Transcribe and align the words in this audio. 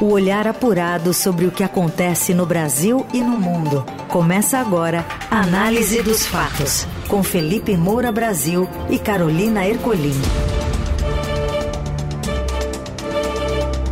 O 0.00 0.12
olhar 0.12 0.46
apurado 0.46 1.12
sobre 1.12 1.44
o 1.44 1.50
que 1.50 1.62
acontece 1.62 2.32
no 2.32 2.46
Brasil 2.46 3.06
e 3.12 3.20
no 3.20 3.38
mundo. 3.38 3.84
Começa 4.08 4.56
agora 4.56 5.04
a 5.30 5.42
Análise 5.42 6.02
dos 6.02 6.24
Fatos, 6.26 6.86
com 7.06 7.22
Felipe 7.22 7.76
Moura 7.76 8.10
Brasil 8.10 8.66
e 8.88 8.98
Carolina 8.98 9.68
Ercolim. 9.68 10.14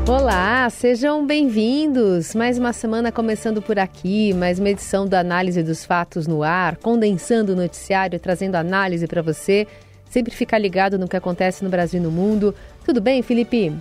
Olá, 0.08 0.70
sejam 0.70 1.26
bem-vindos. 1.26 2.34
Mais 2.34 2.56
uma 2.56 2.72
semana 2.72 3.12
começando 3.12 3.60
por 3.60 3.78
aqui, 3.78 4.32
mais 4.32 4.58
uma 4.58 4.70
edição 4.70 5.06
da 5.06 5.20
Análise 5.20 5.62
dos 5.62 5.84
Fatos 5.84 6.26
no 6.26 6.42
ar, 6.42 6.78
condensando 6.78 7.52
o 7.52 7.56
noticiário, 7.56 8.18
trazendo 8.18 8.54
análise 8.54 9.06
para 9.06 9.20
você. 9.20 9.66
Sempre 10.08 10.34
ficar 10.34 10.56
ligado 10.56 10.98
no 10.98 11.06
que 11.06 11.18
acontece 11.18 11.62
no 11.62 11.68
Brasil 11.68 12.00
e 12.00 12.02
no 12.02 12.10
mundo. 12.10 12.54
Tudo 12.82 12.98
bem, 12.98 13.20
Felipe? 13.20 13.76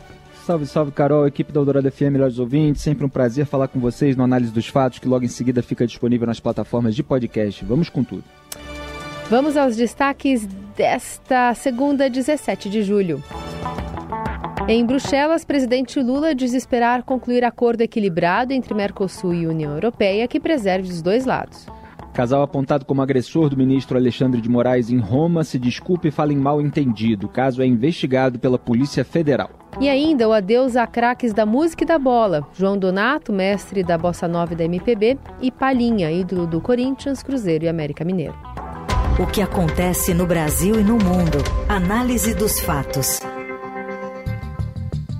Salve, 0.47 0.65
salve, 0.65 0.93
Carol, 0.93 1.27
equipe 1.27 1.51
da 1.51 1.59
Eldorado 1.59 1.91
FM, 1.91 2.03
melhores 2.03 2.39
ouvintes. 2.39 2.81
Sempre 2.81 3.05
um 3.05 3.09
prazer 3.09 3.45
falar 3.45 3.67
com 3.67 3.81
vocês 3.81 4.15
no 4.15 4.23
Análise 4.23 4.49
dos 4.49 4.65
Fatos, 4.65 4.97
que 4.97 5.05
logo 5.05 5.25
em 5.25 5.27
seguida 5.27 5.61
fica 5.61 5.85
disponível 5.85 6.25
nas 6.25 6.39
plataformas 6.39 6.95
de 6.95 7.03
podcast. 7.03 7.65
Vamos 7.65 7.89
com 7.89 8.01
tudo. 8.01 8.23
Vamos 9.29 9.57
aos 9.57 9.75
destaques 9.75 10.47
desta 10.77 11.53
segunda, 11.53 12.09
17 12.09 12.69
de 12.69 12.81
julho. 12.81 13.21
Em 14.69 14.85
Bruxelas, 14.85 15.43
presidente 15.43 15.99
Lula 15.99 16.33
diz 16.33 16.53
esperar 16.53 17.03
concluir 17.03 17.43
acordo 17.43 17.81
equilibrado 17.81 18.53
entre 18.53 18.73
Mercosul 18.73 19.33
e 19.33 19.47
União 19.47 19.73
Europeia 19.73 20.29
que 20.29 20.39
preserve 20.39 20.87
os 20.87 21.01
dois 21.01 21.25
lados. 21.25 21.65
Casal 22.13 22.41
apontado 22.41 22.85
como 22.85 23.01
agressor 23.01 23.49
do 23.49 23.57
ministro 23.57 23.97
Alexandre 23.97 24.39
de 24.39 24.47
Moraes 24.47 24.89
em 24.89 24.97
Roma 24.97 25.43
se 25.43 25.59
desculpa 25.59 26.07
e 26.07 26.11
fala 26.11 26.31
em 26.31 26.37
mal 26.37 26.61
entendido. 26.61 27.27
O 27.27 27.29
caso 27.29 27.61
é 27.61 27.65
investigado 27.65 28.39
pela 28.39 28.57
Polícia 28.57 29.03
Federal. 29.03 29.66
E 29.79 29.87
ainda 29.87 30.27
o 30.27 30.33
adeus 30.33 30.75
a 30.75 30.87
craques 30.87 31.33
da 31.33 31.45
música 31.45 31.83
e 31.83 31.87
da 31.87 31.99
bola. 31.99 32.47
João 32.53 32.77
Donato, 32.79 33.31
mestre 33.31 33.83
da 33.83 33.95
Bossa 33.95 34.27
Nova 34.27 34.53
e 34.53 34.55
da 34.55 34.63
MPB, 34.63 35.19
e 35.39 35.51
Palinha, 35.51 36.11
ídolo 36.11 36.47
do 36.47 36.59
Corinthians, 36.59 37.21
Cruzeiro 37.21 37.65
e 37.65 37.67
América 37.67 38.03
Mineiro. 38.03 38.33
O 39.19 39.27
que 39.27 39.39
acontece 39.39 40.15
no 40.15 40.25
Brasil 40.25 40.79
e 40.79 40.83
no 40.83 40.93
mundo. 40.93 41.37
Análise 41.69 42.33
dos 42.33 42.59
fatos. 42.59 43.19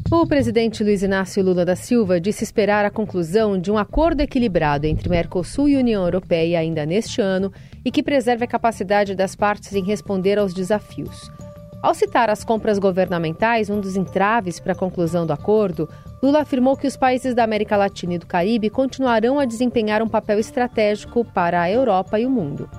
O 0.10 0.26
presidente 0.26 0.84
Luiz 0.84 1.04
Inácio 1.04 1.44
Lula 1.44 1.64
da 1.64 1.76
Silva 1.76 2.20
disse 2.20 2.44
esperar 2.44 2.84
a 2.84 2.90
conclusão 2.90 3.60
de 3.60 3.70
um 3.70 3.78
acordo 3.78 4.22
equilibrado 4.22 4.88
entre 4.88 5.10
Mercosul 5.10 5.70
e 5.70 5.78
União 5.78 6.04
Europeia 6.04 6.60
ainda 6.60 6.84
neste 6.84 7.22
ano 7.22 7.52
e 7.86 7.92
que 7.92 8.02
preserve 8.02 8.46
a 8.46 8.48
capacidade 8.48 9.14
das 9.14 9.36
partes 9.36 9.74
em 9.74 9.84
responder 9.84 10.40
aos 10.40 10.54
desafios. 10.54 11.30
Ao 11.88 11.94
citar 11.94 12.30
as 12.30 12.44
compras 12.44 12.78
governamentais, 12.80 13.70
um 13.70 13.80
dos 13.80 13.96
entraves 13.96 14.60
para 14.60 14.74
a 14.74 14.76
conclusão 14.76 15.26
do 15.26 15.32
acordo, 15.32 15.88
Lula 16.22 16.42
afirmou 16.42 16.76
que 16.76 16.86
os 16.86 16.98
países 16.98 17.34
da 17.34 17.46
América 17.46 17.78
Latina 17.78 18.16
e 18.16 18.18
do 18.18 18.26
Caribe 18.26 18.70
continuarão 18.70 19.40
a 19.40 19.46
desempenhar 19.46 20.02
um 20.02 20.10
papel 20.10 20.38
estratégico 20.38 21.24
para 21.24 21.62
a 21.62 21.72
Europa 21.72 22.20
e 22.20 22.26
o 22.26 22.30
mundo. 22.30 22.70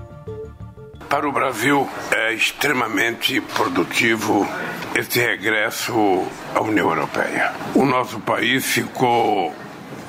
Para 1.08 1.26
o 1.26 1.32
Brasil 1.32 1.88
é 2.14 2.34
extremamente 2.34 3.40
produtivo 3.40 4.46
esse 4.94 5.18
regresso 5.20 5.94
à 6.54 6.60
União 6.60 6.90
Europeia. 6.90 7.54
O 7.74 7.86
nosso 7.86 8.20
país 8.20 8.66
ficou 8.66 9.54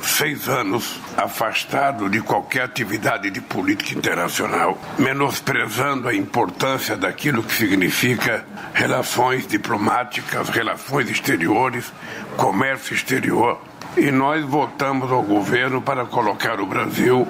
seis 0.02 0.48
anos 0.48 1.00
afastado 1.18 2.10
de 2.10 2.22
qualquer 2.22 2.64
atividade 2.64 3.30
de 3.30 3.42
política 3.42 3.98
internacional, 3.98 4.78
menosprezando 4.98 6.08
a 6.08 6.14
importância 6.14 6.96
daquilo 6.96 7.44
que 7.44 7.54
significa 7.54 8.46
relações 8.74 9.48
diplomáticas, 9.48 10.50
relações 10.50 11.10
exteriores, 11.10 11.92
comércio 12.38 12.94
exterior. 12.94 13.60
E 13.98 14.12
nós 14.12 14.44
voltamos 14.46 15.12
ao 15.12 15.24
governo 15.24 15.82
para 15.82 16.06
colocar 16.06 16.60
o 16.60 16.66
Brasil 16.66 17.28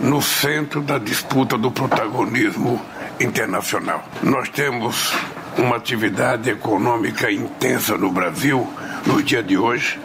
no 0.00 0.20
centro 0.20 0.82
da 0.82 0.98
disputa 0.98 1.56
do 1.56 1.70
protagonismo 1.70 2.80
internacional. 3.18 4.04
Nós 4.22 4.48
temos 4.48 5.14
uma 5.56 5.76
atividade 5.76 6.50
econômica 6.50 7.30
intensa 7.32 7.96
no 7.96 8.12
Brasil 8.12 8.68
no 9.06 9.22
dia 9.22 9.42
de 9.42 9.56
hoje 9.56 9.98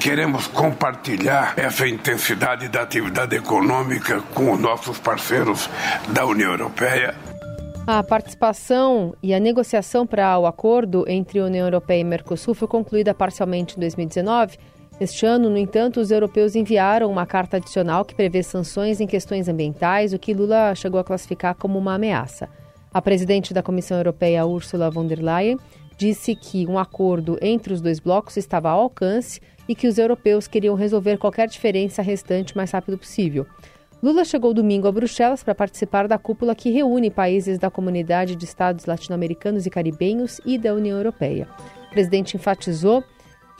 Queremos 0.00 0.46
compartilhar 0.46 1.52
essa 1.58 1.86
intensidade 1.86 2.68
da 2.68 2.80
atividade 2.80 3.36
econômica 3.36 4.22
com 4.34 4.50
os 4.50 4.58
nossos 4.58 4.98
parceiros 4.98 5.68
da 6.08 6.24
União 6.24 6.52
Europeia. 6.52 7.14
A 7.86 8.02
participação 8.02 9.14
e 9.22 9.34
a 9.34 9.38
negociação 9.38 10.06
para 10.06 10.38
o 10.38 10.46
acordo 10.46 11.04
entre 11.06 11.42
União 11.42 11.66
Europeia 11.66 12.00
e 12.00 12.04
Mercosul 12.04 12.54
foi 12.54 12.66
concluída 12.66 13.12
parcialmente 13.12 13.76
em 13.76 13.80
2019. 13.80 14.56
Este 14.98 15.26
ano, 15.26 15.50
no 15.50 15.58
entanto, 15.58 16.00
os 16.00 16.10
europeus 16.10 16.56
enviaram 16.56 17.10
uma 17.10 17.26
carta 17.26 17.58
adicional 17.58 18.02
que 18.02 18.14
prevê 18.14 18.42
sanções 18.42 19.02
em 19.02 19.06
questões 19.06 19.50
ambientais, 19.50 20.14
o 20.14 20.18
que 20.18 20.32
Lula 20.32 20.74
chegou 20.74 20.98
a 20.98 21.04
classificar 21.04 21.54
como 21.54 21.78
uma 21.78 21.96
ameaça. 21.96 22.48
A 22.92 23.02
presidente 23.02 23.52
da 23.52 23.62
Comissão 23.62 23.98
Europeia, 23.98 24.46
Ursula 24.46 24.90
von 24.90 25.06
der 25.06 25.20
Leyen, 25.20 25.58
disse 26.00 26.34
que 26.34 26.66
um 26.66 26.78
acordo 26.78 27.36
entre 27.42 27.74
os 27.74 27.82
dois 27.82 28.00
blocos 28.00 28.38
estava 28.38 28.70
ao 28.70 28.80
alcance 28.80 29.38
e 29.68 29.74
que 29.74 29.86
os 29.86 29.98
europeus 29.98 30.48
queriam 30.48 30.74
resolver 30.74 31.18
qualquer 31.18 31.46
diferença 31.46 32.00
restante 32.00 32.54
o 32.54 32.56
mais 32.56 32.70
rápido 32.70 32.96
possível. 32.96 33.46
Lula 34.02 34.24
chegou 34.24 34.54
domingo 34.54 34.88
a 34.88 34.92
Bruxelas 34.92 35.42
para 35.42 35.54
participar 35.54 36.08
da 36.08 36.16
cúpula 36.16 36.54
que 36.54 36.70
reúne 36.70 37.10
países 37.10 37.58
da 37.58 37.70
comunidade 37.70 38.34
de 38.34 38.46
estados 38.46 38.86
latino-americanos 38.86 39.66
e 39.66 39.70
caribenhos 39.70 40.40
e 40.46 40.56
da 40.56 40.72
União 40.72 40.96
Europeia. 40.96 41.46
O 41.88 41.90
presidente 41.90 42.34
enfatizou 42.34 43.04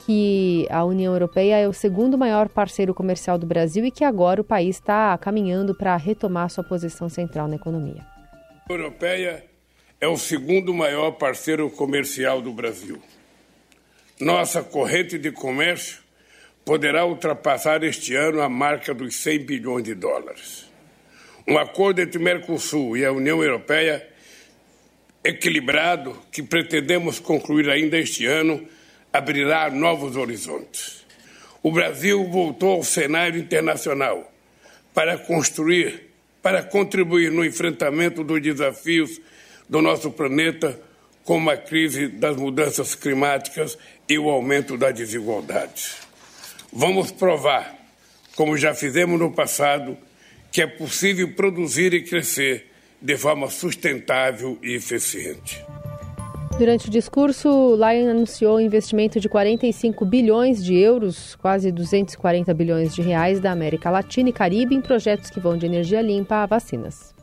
que 0.03 0.65
a 0.71 0.83
União 0.83 1.13
Europeia 1.13 1.59
é 1.59 1.67
o 1.67 1.73
segundo 1.73 2.17
maior 2.17 2.49
parceiro 2.49 2.91
comercial 2.91 3.37
do 3.37 3.45
Brasil 3.45 3.85
e 3.85 3.91
que 3.91 4.03
agora 4.03 4.41
o 4.41 4.43
país 4.43 4.77
está 4.77 5.15
caminhando 5.19 5.75
para 5.75 5.95
retomar 5.95 6.49
sua 6.49 6.63
posição 6.63 7.07
central 7.07 7.47
na 7.47 7.57
economia. 7.57 8.03
Europeia 8.67 9.50
é 10.01 10.07
o 10.07 10.17
segundo 10.17 10.73
maior 10.73 11.11
parceiro 11.11 11.69
comercial 11.69 12.41
do 12.41 12.51
Brasil. 12.51 12.99
Nossa 14.19 14.63
corrente 14.63 15.19
de 15.19 15.31
comércio 15.31 15.99
poderá 16.65 17.05
ultrapassar 17.05 17.83
este 17.83 18.15
ano 18.15 18.41
a 18.41 18.49
marca 18.49 18.95
dos 18.95 19.15
100 19.15 19.39
bilhões 19.45 19.83
de 19.83 19.93
dólares. 19.93 20.65
Um 21.47 21.55
acordo 21.55 22.01
entre 22.01 22.17
Mercosul 22.17 22.97
e 22.97 23.05
a 23.05 23.11
União 23.11 23.43
Europeia 23.43 24.07
equilibrado, 25.23 26.17
que 26.31 26.41
pretendemos 26.41 27.19
concluir 27.19 27.69
ainda 27.69 27.95
este 27.95 28.25
ano, 28.25 28.67
abrirá 29.13 29.69
novos 29.69 30.15
horizontes. 30.15 31.05
O 31.61 31.71
Brasil 31.71 32.27
voltou 32.27 32.71
ao 32.71 32.83
cenário 32.83 33.39
internacional 33.39 34.31
para 34.95 35.15
construir, 35.19 36.09
para 36.41 36.63
contribuir 36.63 37.31
no 37.31 37.45
enfrentamento 37.45 38.23
dos 38.23 38.41
desafios 38.41 39.21
do 39.71 39.81
nosso 39.81 40.11
planeta, 40.11 40.77
como 41.23 41.49
a 41.49 41.55
crise 41.55 42.09
das 42.09 42.35
mudanças 42.35 42.93
climáticas 42.93 43.77
e 44.07 44.19
o 44.19 44.29
aumento 44.29 44.77
da 44.77 44.91
desigualdade. 44.91 45.93
Vamos 46.73 47.09
provar, 47.09 47.73
como 48.35 48.57
já 48.57 48.73
fizemos 48.73 49.17
no 49.17 49.31
passado, 49.31 49.97
que 50.51 50.61
é 50.61 50.67
possível 50.67 51.33
produzir 51.33 51.93
e 51.93 52.03
crescer 52.03 52.69
de 53.01 53.15
forma 53.15 53.49
sustentável 53.49 54.59
e 54.61 54.75
eficiente. 54.75 55.63
Durante 56.59 56.89
o 56.89 56.91
discurso, 56.91 57.75
Lyon 57.75 58.09
anunciou 58.09 58.57
um 58.57 58.59
investimento 58.59 59.21
de 59.21 59.29
45 59.29 60.03
bilhões 60.05 60.63
de 60.63 60.75
euros, 60.75 61.35
quase 61.35 61.71
240 61.71 62.53
bilhões 62.53 62.93
de 62.93 63.01
reais 63.01 63.39
da 63.39 63.53
América 63.53 63.89
Latina 63.89 64.29
e 64.29 64.33
Caribe 64.33 64.75
em 64.75 64.81
projetos 64.81 65.29
que 65.29 65.39
vão 65.39 65.57
de 65.57 65.65
energia 65.65 66.01
limpa 66.01 66.43
a 66.43 66.45
vacinas. 66.45 67.20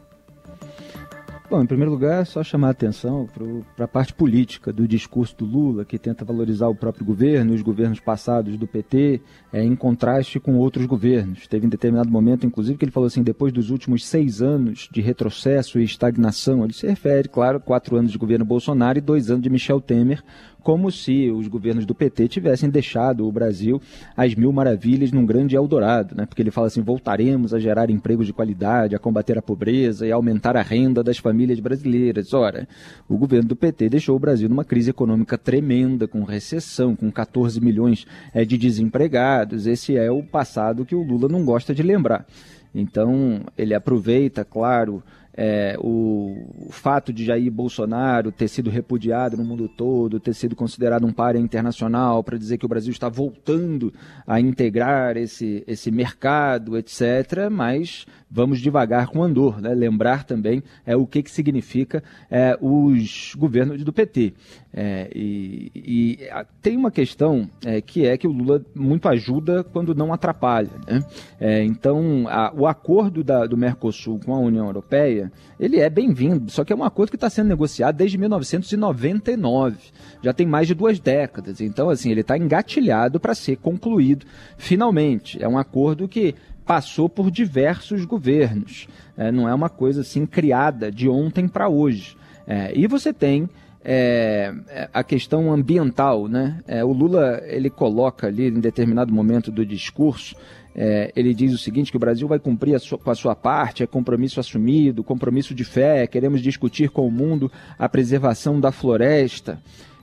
Bom, 1.51 1.63
em 1.63 1.67
primeiro 1.67 1.91
lugar, 1.91 2.21
é 2.21 2.25
só 2.27 2.45
chamar 2.45 2.69
a 2.69 2.71
atenção 2.73 3.27
para 3.75 3.87
a 3.87 3.89
parte 3.89 4.13
política 4.13 4.71
do 4.71 4.87
discurso 4.87 5.35
do 5.39 5.47
Lula, 5.47 5.83
que 5.83 5.99
tenta 5.99 6.23
valorizar 6.23 6.69
o 6.69 6.75
próprio 6.75 7.07
governo 7.07 7.53
e 7.53 7.55
os 7.55 7.63
governos 7.63 8.01
passados 8.01 8.59
do 8.59 8.67
PT, 8.67 9.23
é, 9.51 9.65
em 9.65 9.75
contraste 9.75 10.39
com 10.39 10.57
outros 10.59 10.85
governos. 10.85 11.47
Teve 11.47 11.65
em 11.65 11.71
determinado 11.71 12.11
momento, 12.11 12.47
inclusive, 12.47 12.77
que 12.77 12.85
ele 12.85 12.93
falou 12.93 13.07
assim: 13.07 13.23
depois 13.23 13.51
dos 13.51 13.71
últimos 13.71 14.05
seis 14.05 14.43
anos 14.43 14.91
de 14.93 15.01
retrocesso 15.01 15.81
e 15.81 15.85
estagnação, 15.85 16.65
ele 16.65 16.75
se 16.75 16.87
refere, 16.87 17.31
claro, 17.31 17.61
quatro 17.61 17.97
anos 17.97 18.13
de 18.13 18.19
governo 18.19 18.45
Bolsonaro 18.45 18.99
e 18.99 19.01
dois 19.01 19.31
anos 19.31 19.43
de 19.43 19.49
Michel 19.49 19.81
Temer, 19.81 20.23
como 20.63 20.91
se 20.91 21.31
os 21.31 21.49
governos 21.49 21.87
do 21.87 21.95
PT 21.95 22.29
tivessem 22.29 22.69
deixado 22.69 23.27
o 23.27 23.33
Brasil 23.33 23.81
às 24.17 24.35
mil 24.35 24.53
maravilhas 24.53 25.13
num 25.13 25.25
grande 25.25 25.57
Eldorado, 25.57 26.15
né? 26.15 26.27
Porque 26.27 26.43
ele 26.43 26.51
fala 26.51 26.67
assim: 26.67 26.83
voltaremos 26.83 27.55
a 27.55 27.59
gerar 27.59 27.91
empregos 27.91 28.27
de 28.27 28.33
qualidade, 28.33 28.95
a 28.95 28.99
combater 28.99 29.39
a 29.39 29.43
pobreza 29.43 30.07
e 30.07 30.13
a 30.13 30.15
aumentar 30.15 30.57
a 30.57 30.63
renda 30.63 31.03
das 31.03 31.19
famílias 31.19 31.61
brasileiras. 31.61 32.33
Ora, 32.35 32.69
o 33.09 33.17
governo 33.17 33.49
do 33.49 33.57
PT 33.57 33.89
deixou 33.89 34.17
o 34.17 34.19
Brasil 34.19 34.49
numa 34.49 34.65
crise 34.65 34.91
econômica 34.91 35.39
tremenda, 35.39 36.07
com 36.07 36.23
recessão, 36.25 36.95
com 36.95 37.11
14 37.11 37.61
milhões 37.61 38.07
é, 38.35 38.45
de 38.45 38.59
desempregados. 38.59 39.67
Esse 39.67 39.97
é 39.97 40.11
o 40.11 40.23
passado 40.23 40.85
que 40.85 40.95
o 40.95 41.03
Lula 41.03 41.29
não 41.29 41.45
gosta 41.45 41.75
de 41.75 41.83
lembrar. 41.83 42.27
Então, 42.75 43.41
ele 43.57 43.75
aproveita, 43.75 44.45
claro, 44.45 45.03
é, 45.41 45.77
o, 45.79 46.67
o, 46.67 46.73
fato 46.73 47.13
de 47.13 47.25
Jair 47.25 47.49
Bolsonaro 47.49 48.33
ter 48.33 48.49
sido 48.49 48.69
repudiado 48.69 49.37
no 49.37 49.45
mundo 49.45 49.69
todo, 49.69 50.19
ter 50.19 50.35
sido 50.35 50.57
considerado 50.57 51.07
um 51.07 51.13
páreo 51.13 51.41
internacional, 51.41 52.25
para 52.25 52.37
dizer 52.37 52.59
que 52.59 52.67
o 52.67 52.69
Brasil 52.69 52.91
está 52.91 53.09
voltando 53.09 53.95
a 54.27 54.41
integrar 54.41 55.17
esse, 55.17 55.63
esse 55.69 55.93
mercado, 55.93 56.77
etc. 56.77 57.49
Mas 57.49 58.05
vamos 58.29 58.59
devagar 58.59 59.07
com 59.07 59.23
Andor, 59.23 59.61
né? 59.61 59.73
lembrar 59.75 60.25
também 60.25 60.61
é, 60.85 60.97
o 60.97 61.07
que, 61.07 61.23
que 61.23 61.31
significa 61.31 62.03
é, 62.29 62.59
os 62.61 63.33
governos 63.37 63.85
do 63.85 63.93
PT. 63.93 64.35
É, 64.75 65.09
e, 65.15 65.71
e, 65.75 66.19
tem 66.61 66.77
uma 66.77 66.91
questão 66.91 67.49
é, 67.65 67.81
que 67.81 68.07
é 68.07 68.19
que 68.19 68.27
o 68.27 68.33
Lula 68.33 68.63
muito 68.75 69.09
ajuda 69.09 69.65
quando 69.65 69.95
não 69.95 70.13
atrapalha. 70.13 70.71
Né? 70.87 71.03
É, 71.41 71.65
então, 71.65 72.27
a, 72.29 72.53
o 72.55 72.67
acordo 72.67 73.23
da, 73.25 73.47
do 73.47 73.57
Mercosul 73.57 74.21
com 74.25 74.35
a 74.35 74.39
União 74.39 74.67
Europeia 74.67 75.28
ele 75.59 75.79
é 75.79 75.89
bem-vindo, 75.89 76.51
só 76.51 76.65
que 76.65 76.73
é 76.73 76.77
um 76.77 76.85
acordo 76.85 77.11
que 77.11 77.17
está 77.17 77.31
sendo 77.31 77.49
negociado 77.49 77.97
desde 77.97 78.19
1999. 78.19 79.77
Já 80.23 80.33
tem 80.33 80.47
mais 80.47 80.67
de 80.67 80.75
duas 80.75 80.99
décadas. 80.99 81.61
Então, 81.61 81.91
assim, 81.91 82.11
ele 82.11 82.21
está 82.21 82.37
engatilhado 82.37 83.19
para 83.21 83.35
ser 83.35 83.57
concluído 83.57 84.27
finalmente. 84.57 85.43
É 85.43 85.49
um 85.49 85.59
acordo 85.59 86.09
que 86.09 86.35
passou 86.65 87.09
por 87.09 87.31
diversos 87.31 88.05
governos. 88.05 88.87
É, 89.17 89.33
não 89.33 89.49
é 89.49 89.55
uma 89.55 89.71
coisa 89.71 90.03
assim 90.03 90.27
criada 90.27 90.93
de 90.93 91.09
ontem 91.09 91.49
para 91.49 91.69
hoje. 91.69 92.17
É, 92.47 92.73
e 92.79 92.87
você 92.87 93.13
tem 93.13 93.49
é, 93.83 94.53
a 94.93 95.03
questão 95.03 95.51
ambiental, 95.51 96.29
né? 96.29 96.61
É, 96.67 96.85
o 96.85 96.93
Lula 96.93 97.43
ele 97.47 97.71
coloca 97.71 98.27
ali 98.27 98.49
em 98.49 98.61
determinado 98.61 99.13
momento 99.13 99.51
do 99.51 99.65
discurso, 99.65 100.37
é, 100.81 101.11
ele 101.17 101.35
diz 101.35 101.53
o 101.53 101.59
seguinte 101.59 101.91
que 101.91 101.97
o 101.97 102.01
Brasil 102.01 102.29
vai 102.29 102.39
cumprir 102.39 102.77
a 102.77 102.79
sua, 102.79 102.97
com 102.97 103.11
a 103.11 103.15
sua 103.17 103.35
parte, 103.35 103.83
é 103.83 103.87
compromisso 103.87 104.39
assumido, 104.39 105.03
compromisso 105.03 105.53
de 105.53 105.65
fé, 105.65 106.07
queremos 106.07 106.41
discutir 106.41 106.89
com 106.91 107.05
o 107.05 107.11
mundo 107.11 107.51
a 107.77 107.89
preservação 107.89 108.61
da 108.61 108.71
floresta. 108.71 109.61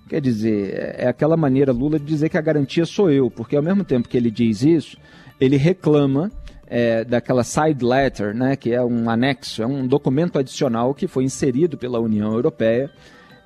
Quer 0.10 0.19
dizer, 0.19 0.74
é, 0.74 1.06
é 1.06 1.07
aquela 1.07 1.38
maneira 1.38 1.72
Lula 1.72 1.98
de 1.98 2.04
dizer 2.04 2.27
que 2.27 2.38
a 2.38 2.42
garantia 2.42 2.86
sou 2.86 3.10
eu, 3.10 3.31
porque 3.31 3.56
ao 3.56 3.63
mesmo 3.63 3.86
tempo 3.86 4.10
que 4.10 4.18
ele 4.18 4.30
diz 4.30 4.63
isso, 4.63 4.98
ele 5.39 5.56
reclama 5.56 6.30
é, 6.68 7.06
daquela 7.06 7.45
side 7.45 7.81
letter, 7.81 8.36
né, 8.36 8.57
que 8.57 8.74
é 8.74 8.83
um 8.83 9.10
anexo, 9.10 9.63
é 9.63 9.66
um 9.66 9.88
documento 9.88 10.38
adicional 10.38 10.94
que 10.94 11.07
foi 11.07 11.24
inserido 11.24 11.77
pela 11.77 12.01
União 12.01 12.33
Europeia, 12.33 12.92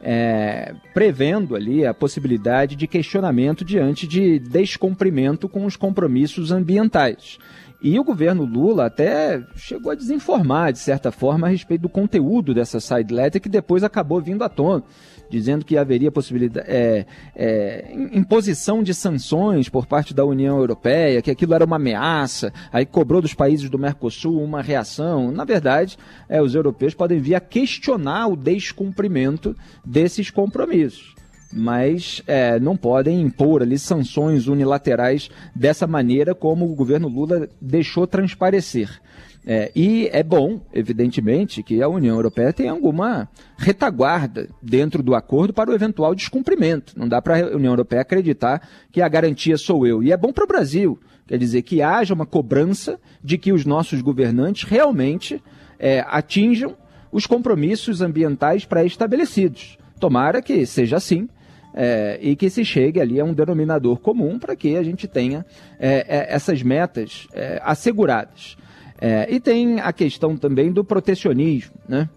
é, 0.02 0.74
prevendo 0.94 1.56
ali 1.56 1.86
a 1.86 1.94
possibilidade 1.94 2.76
de 2.76 2.88
questionamento 2.88 3.66
diante 3.66 4.08
de 4.08 4.40
descumprimento 4.40 5.50
com 5.50 5.66
os 5.66 5.76
compromissos 5.76 6.52
ambientais. 6.52 7.38
E 7.82 7.98
o 7.98 8.04
governo 8.04 8.44
Lula 8.44 8.88
até 8.88 9.42
chegou 9.56 9.92
a 9.92 9.96
desinformar, 9.96 10.74
de 10.74 10.80
certa 10.80 11.12
forma, 11.12 11.48
a 11.48 11.50
respeito 11.50 11.82
do 11.82 11.90
conteúdo 11.90 12.54
dessa 12.54 12.80
side 12.80 13.14
letter, 13.14 13.42
que 13.42 13.48
depois 13.48 13.84
acabou 13.84 14.22
vindo 14.22 14.44
à 14.44 14.50
tona 14.50 14.84
dizendo 15.30 15.64
que 15.64 15.78
haveria 15.78 16.12
possibilidade, 16.12 16.68
é, 16.70 17.06
é, 17.36 17.92
imposição 18.14 18.82
de 18.82 18.94
sanções 18.94 19.70
por 19.70 19.86
parte 19.86 20.14
da 20.14 20.26
União 20.26 20.58
Europeia, 20.58 21.22
que 21.22 21.32
aquilo 21.32 21.54
era 21.54 21.66
uma 21.66 21.76
ameaça, 21.76 22.52
aí 22.72 22.86
cobrou 22.86 23.22
dos 23.22 23.34
países 23.34 23.70
do 23.70 23.78
Mercosul 23.78 24.42
uma 24.42 24.62
reação. 24.62 25.32
Na 25.32 25.46
verdade, 25.46 25.98
é, 26.28 26.42
os 26.42 26.56
europeus 26.56 26.94
podem 26.94 27.20
vir 27.20 27.36
a 27.36 27.40
questionar 27.40 28.28
o 28.28 28.36
descumprimento 28.36 29.56
desses 29.86 30.30
compromissos 30.30 31.19
mas 31.52 32.22
é, 32.28 32.60
não 32.60 32.78
podem 32.78 33.22
impor 33.22 33.62
ali 33.62 33.78
sanções 33.80 34.48
unilaterais 34.48 35.30
dessa 35.56 35.88
maneira 35.88 36.36
como 36.36 36.66
o 36.66 36.76
governo 36.76 37.08
Lula 37.08 37.50
deixou 37.60 38.06
transparecer. 38.06 39.02
É, 39.46 39.72
e 39.76 40.08
é 40.12 40.22
bom, 40.22 40.62
evidentemente, 40.74 41.64
que 41.64 41.82
a 41.82 41.88
União 41.88 42.16
Europeia 42.16 42.54
tenha 42.54 42.72
alguma 42.72 43.28
retaguarda 43.58 44.50
dentro 44.62 45.02
do 45.02 45.16
acordo 45.16 45.54
para 45.54 45.72
o 45.72 45.74
eventual 45.74 46.14
descumprimento. 46.14 46.94
Não 46.96 47.08
dá 47.08 47.22
para 47.22 47.40
a 47.40 47.56
União 47.56 47.72
Europeia 47.72 48.02
acreditar 48.02 48.68
que 48.92 49.02
a 49.02 49.08
garantia 49.08 49.58
sou 49.58 49.88
eu. 49.88 50.04
E 50.04 50.12
é 50.12 50.18
bom 50.18 50.32
para 50.32 50.44
o 50.44 50.48
Brasil, 50.48 51.00
quer 51.26 51.38
dizer, 51.38 51.62
que 51.64 51.82
haja 51.82 52.14
uma 52.14 52.26
cobrança 52.26 53.00
de 53.24 53.38
que 53.38 53.52
os 53.52 53.66
nossos 53.66 54.02
governantes 54.02 54.70
realmente 54.70 55.42
é, 55.80 56.06
atinjam 56.08 56.76
os 57.12 57.26
compromissos 57.26 58.02
ambientais 58.02 58.66
pré-estabelecidos. 58.66 59.78
Tomara 60.00 60.42
que 60.42 60.66
seja 60.66 60.98
assim. 60.98 61.28
É, 61.74 62.18
e 62.22 62.36
que 62.36 62.50
se 62.50 62.66
chegue 62.66 63.00
ali 63.00 63.20
a 63.20 63.24
um 63.24 63.34
denominador 63.34 64.00
comum 64.00 64.40
para 64.40 64.56
que 64.56 64.76
a 64.76 64.82
gente 64.82 65.08
tenha 65.08 65.46
é, 65.80 66.06
é 66.08 66.34
essas 66.34 66.64
metas 66.64 67.28
é, 67.34 67.62
asseguradas. 67.64 68.58
É, 69.00 69.28
e 69.34 69.40
tem 69.40 69.80
a 69.80 69.94
questão 69.94 70.36
também 70.36 70.72
do 70.72 70.84
protecionismo, 70.84 71.76
né? 71.88 72.10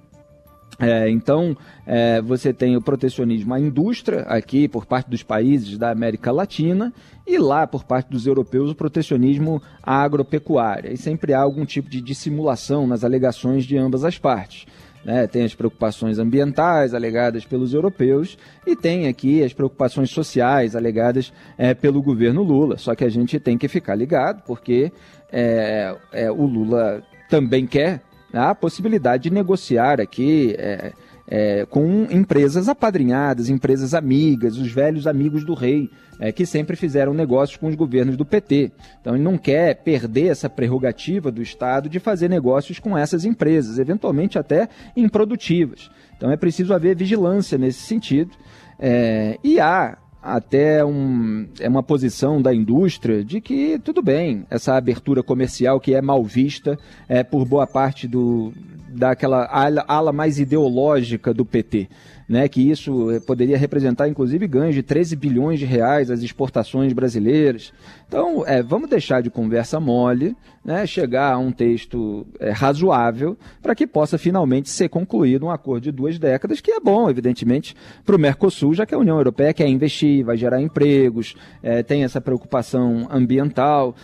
É, 0.79 1.09
então, 1.09 1.57
é, 1.87 2.21
você 2.21 2.53
tem 2.53 2.77
o 2.77 2.83
protecionismo 2.83 3.55
à 3.55 3.61
indústria, 3.61 4.23
aqui 4.23 4.67
por 4.67 4.85
parte 4.85 5.09
dos 5.09 5.23
países 5.23 5.79
da 5.79 5.91
América 5.91 6.33
Latina, 6.33 6.93
e 7.25 7.39
lá 7.39 7.67
por 7.67 7.85
parte 7.85 8.11
dos 8.11 8.27
europeus 8.27 8.71
o 8.71 8.75
protecionismo 8.75 9.63
à 9.83 10.03
agropecuária. 10.03 10.93
E 10.93 10.97
sempre 10.97 11.35
há 11.35 11.41
algum 11.41 11.65
tipo 11.65 11.89
de 11.89 12.01
dissimulação 12.01 12.87
nas 12.87 13.05
alegações 13.05 13.65
de 13.65 13.77
ambas 13.77 14.05
as 14.05 14.19
partes. 14.19 14.67
Né? 15.05 15.27
Tem 15.27 15.45
as 15.45 15.55
preocupações 15.55 16.19
ambientais 16.19 16.95
alegadas 16.95 17.45
pelos 17.45 17.75
europeus 17.75 18.39
e 18.67 18.77
tem 18.77 19.09
aqui 19.09 19.43
as 19.43 19.53
preocupações 19.53 20.11
sociais 20.11 20.77
alegadas 20.77 21.33
é, 21.59 21.75
pelo 21.75 22.03
governo 22.03 22.43
Lula. 22.43 22.79
Só 22.79 22.95
que 22.95 23.05
a 23.05 23.11
gente 23.11 23.41
tem 23.41 23.59
que 23.59 23.69
ficar 23.69 23.95
ligado, 23.95 24.43
porque 24.47 24.93
é, 25.31 25.97
é, 26.13 26.31
o 26.31 26.45
Lula 26.45 27.03
também 27.29 27.67
quer 27.67 28.03
a 28.33 28.55
possibilidade 28.55 29.25
de 29.25 29.31
negociar 29.31 30.01
aqui 30.01 30.55
é, 30.59 30.93
é, 31.29 31.67
com 31.67 32.07
empresas 32.11 32.69
apadrinhadas, 32.69 33.49
empresas 33.49 33.95
amigas, 33.95 34.57
os 34.57 34.71
velhos 34.71 35.07
amigos 35.07 35.45
do 35.45 35.55
rei, 35.55 35.91
é, 36.23 36.31
que 36.31 36.47
sempre 36.47 36.77
fizeram 36.77 37.13
negócios 37.13 37.57
com 37.57 37.67
os 37.67 37.75
governos 37.75 38.17
do 38.17 38.25
PT. 38.25 38.71
Então 39.01 39.17
ele 39.17 39.25
não 39.25 39.37
quer 39.37 39.75
perder 39.83 40.29
essa 40.29 40.49
prerrogativa 40.49 41.33
do 41.33 41.43
Estado 41.43 41.89
de 41.89 41.99
fazer 41.99 42.31
negócios 42.31 42.79
com 42.79 42.97
essas 42.97 43.25
empresas, 43.25 43.77
eventualmente 43.77 44.39
até 44.39 44.69
improdutivas. 44.97 45.91
Então 46.17 46.31
é 46.31 46.37
preciso 46.37 46.73
haver 46.73 46.95
vigilância 46.95 47.59
nesse 47.59 47.81
sentido. 47.81 48.31
É, 48.79 49.37
e 49.43 49.59
há 49.59 49.99
até 50.23 50.85
um, 50.85 51.49
é 51.59 51.69
uma 51.69 51.83
posição 51.83 52.41
da 52.41 52.55
indústria 52.55 53.25
de 53.25 53.41
que 53.41 53.77
tudo 53.81 54.01
bem, 54.01 54.47
essa 54.49 54.77
abertura 54.77 55.25
comercial 55.25 55.81
que 55.81 55.93
é 55.93 56.01
mal 56.01 56.23
vista 56.23 56.79
é, 57.09 57.25
por 57.25 57.45
boa 57.45 57.67
parte 57.67 58.07
do, 58.07 58.53
daquela 58.91 59.49
ala, 59.51 59.85
ala 59.89 60.13
mais 60.13 60.39
ideológica 60.39 61.35
do 61.35 61.45
PT 61.45 61.89
né, 62.29 62.49
que 62.49 62.71
isso 62.71 63.11
eh, 63.11 63.21
poderia 63.21 63.57
representar 63.59 64.09
inclusive 64.09 64.47
ganhos 64.47 64.75
de 64.75 64.83
13 64.83 65.17
bilhões 65.17 65.59
de 65.59 65.65
reais 65.65 66.11
às 66.11 66.23
exportações 66.23 66.93
brasileiras. 66.93 67.73
Então, 68.07 68.45
é, 68.47 68.63
vamos 68.63 68.89
deixar 68.89 69.23
de 69.23 69.31
conversa 69.31 69.81
mole, 69.81 70.37
né, 70.65 70.87
chegar 70.87 71.33
a 71.33 71.39
um 71.39 71.51
texto 71.51 72.27
é, 72.39 72.51
razoável 72.51 73.37
para 73.61 73.75
que 73.75 73.87
possa 73.87 74.19
finalmente 74.19 74.71
ser 74.71 74.89
concluído 74.89 75.47
um 75.47 75.51
acordo 75.51 75.85
de 75.85 75.93
duas 75.93 76.19
décadas, 76.19 76.61
que 76.61 76.71
é 76.71 76.79
bom, 76.79 77.09
evidentemente, 77.09 77.75
para 78.05 78.15
o 78.15 78.19
Mercosul, 78.19 78.75
já 78.75 78.87
que 78.87 78.95
a 78.95 78.99
União 78.99 79.17
Europeia 79.17 79.55
quer 79.55 79.67
investir, 79.67 80.25
vai 80.25 80.37
gerar 80.37 80.61
empregos, 80.61 81.35
é, 81.63 81.83
tem 81.83 82.05
essa 82.05 82.21
preocupação 82.21 83.09
ambiental. 83.11 83.95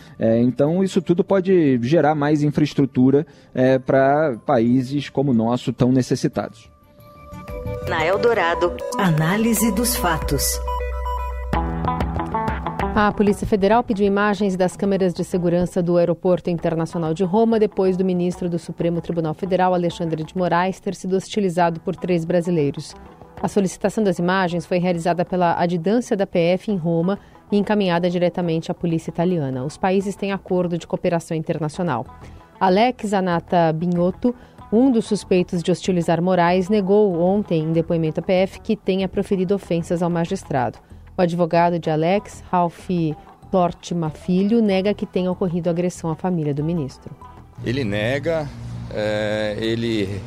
Então, 0.41 0.83
isso 0.83 1.01
tudo 1.01 1.23
pode 1.23 1.79
gerar 1.81 2.15
mais 2.15 2.43
infraestrutura 2.43 3.25
para 3.85 4.37
países 4.45 5.09
como 5.09 5.31
o 5.31 5.33
nosso 5.33 5.71
tão 5.71 5.91
necessitados. 5.91 6.69
Na 7.87 8.05
Eldorado, 8.05 8.75
análise 8.97 9.71
dos 9.71 9.95
fatos. 9.95 10.59
A 12.95 13.11
Polícia 13.11 13.47
Federal 13.47 13.83
pediu 13.83 14.05
imagens 14.05 14.55
das 14.55 14.75
câmeras 14.75 15.13
de 15.13 15.23
segurança 15.23 15.81
do 15.81 15.97
Aeroporto 15.97 16.49
Internacional 16.49 17.13
de 17.13 17.23
Roma 17.23 17.59
depois 17.59 17.95
do 17.95 18.05
ministro 18.05 18.49
do 18.49 18.59
Supremo 18.59 19.01
Tribunal 19.01 19.33
Federal, 19.33 19.73
Alexandre 19.73 20.23
de 20.23 20.37
Moraes, 20.37 20.79
ter 20.79 20.95
sido 20.95 21.15
hostilizado 21.15 21.79
por 21.79 21.95
três 21.95 22.25
brasileiros. 22.25 22.93
A 23.41 23.47
solicitação 23.47 24.03
das 24.03 24.19
imagens 24.19 24.65
foi 24.65 24.79
realizada 24.79 25.23
pela 25.23 25.53
adidância 25.59 26.15
da 26.15 26.27
PF 26.27 26.71
em 26.71 26.75
Roma 26.77 27.17
e 27.51 27.57
encaminhada 27.57 28.09
diretamente 28.09 28.69
à 28.69 28.73
polícia 28.73 29.09
italiana. 29.09 29.63
Os 29.63 29.77
países 29.77 30.15
têm 30.15 30.31
acordo 30.31 30.77
de 30.77 30.85
cooperação 30.85 31.35
internacional. 31.35 32.05
Alex 32.59 33.13
Anata 33.13 33.71
Binotto 33.71 34.35
um 34.71 34.91
dos 34.91 35.05
suspeitos 35.05 35.63
de 35.63 35.71
hostilizar 35.71 36.21
Moraes 36.21 36.69
negou 36.69 37.19
ontem, 37.19 37.63
em 37.63 37.71
depoimento 37.71 38.19
à 38.19 38.23
PF, 38.23 38.59
que 38.59 38.75
tenha 38.75 39.07
proferido 39.07 39.55
ofensas 39.55 40.03
ao 40.03 40.09
magistrado. 40.09 40.77
O 41.17 41.21
advogado 41.21 41.79
de 41.79 41.89
Alex, 41.89 42.43
Ralph 42.51 42.89
Tortima 43.51 44.09
Filho, 44.09 44.61
nega 44.61 44.93
que 44.93 45.05
tenha 45.05 45.31
ocorrido 45.31 45.69
agressão 45.69 46.09
à 46.09 46.15
família 46.15 46.53
do 46.53 46.63
ministro. 46.63 47.15
Ele 47.65 47.83
nega, 47.83 48.47
é, 48.91 49.57
ele 49.59 50.21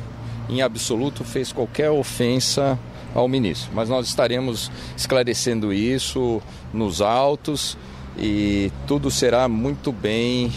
em 0.49 0.61
absoluto 0.61 1.23
fez 1.23 1.51
qualquer 1.51 1.89
ofensa 1.89 2.77
ao 3.15 3.27
ministro, 3.27 3.71
mas 3.73 3.87
nós 3.87 4.07
estaremos 4.07 4.69
esclarecendo 4.97 5.71
isso 5.71 6.41
nos 6.73 7.01
autos 7.01 7.77
e 8.17 8.71
tudo 8.85 9.09
será 9.09 9.47
muito 9.47 9.91
bem 9.91 10.51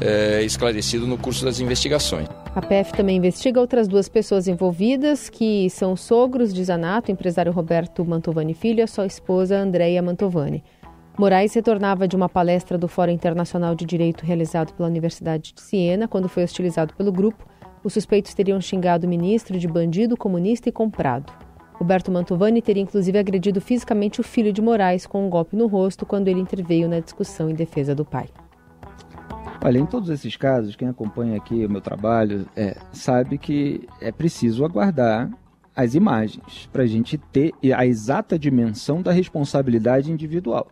é, 0.00 0.42
esclarecido 0.42 1.06
no 1.06 1.16
curso 1.18 1.44
das 1.44 1.60
investigações. 1.60 2.28
A 2.54 2.60
PF 2.60 2.92
também 2.92 3.16
investiga 3.16 3.60
outras 3.60 3.86
duas 3.86 4.08
pessoas 4.08 4.48
envolvidas, 4.48 5.28
que 5.28 5.68
são 5.70 5.96
sogros 5.96 6.52
de 6.54 6.64
Zanato, 6.64 7.10
empresário 7.10 7.52
Roberto 7.52 8.04
Mantovani 8.04 8.54
Filho, 8.54 8.80
e 8.80 8.82
a 8.82 8.86
sua 8.86 9.06
esposa 9.06 9.58
Andréia 9.58 10.02
Mantovani. 10.02 10.64
Moraes 11.18 11.54
retornava 11.54 12.06
de 12.06 12.14
uma 12.14 12.28
palestra 12.28 12.76
do 12.76 12.88
Fórum 12.88 13.12
Internacional 13.12 13.74
de 13.74 13.86
Direito 13.86 14.24
realizado 14.24 14.74
pela 14.74 14.88
Universidade 14.88 15.54
de 15.54 15.60
Siena, 15.62 16.06
quando 16.06 16.28
foi 16.28 16.44
hostilizado 16.44 16.94
pelo 16.94 17.10
grupo. 17.10 17.46
Os 17.82 17.94
suspeitos 17.94 18.34
teriam 18.34 18.60
xingado 18.60 19.06
o 19.06 19.10
ministro 19.10 19.58
de 19.58 19.66
bandido, 19.66 20.16
comunista 20.16 20.68
e 20.68 20.72
comprado. 20.72 21.32
Roberto 21.74 22.10
Mantovani 22.10 22.60
teria 22.60 22.82
inclusive 22.82 23.18
agredido 23.18 23.60
fisicamente 23.60 24.20
o 24.20 24.24
filho 24.24 24.52
de 24.52 24.62
Moraes 24.62 25.06
com 25.06 25.26
um 25.26 25.30
golpe 25.30 25.56
no 25.56 25.66
rosto 25.66 26.06
quando 26.06 26.28
ele 26.28 26.40
interveio 26.40 26.88
na 26.88 27.00
discussão 27.00 27.48
em 27.50 27.54
defesa 27.54 27.94
do 27.94 28.04
pai. 28.04 28.28
Olha, 29.62 29.78
em 29.78 29.86
todos 29.86 30.10
esses 30.10 30.36
casos, 30.36 30.76
quem 30.76 30.88
acompanha 30.88 31.36
aqui 31.36 31.64
o 31.64 31.70
meu 31.70 31.80
trabalho 31.80 32.46
é, 32.54 32.76
sabe 32.92 33.38
que 33.38 33.88
é 34.00 34.12
preciso 34.12 34.64
aguardar 34.64 35.30
as 35.74 35.94
imagens 35.94 36.68
para 36.72 36.84
a 36.84 36.86
gente 36.86 37.18
ter 37.18 37.52
a 37.74 37.84
exata 37.84 38.38
dimensão 38.38 39.02
da 39.02 39.12
responsabilidade 39.12 40.10
individual. 40.10 40.68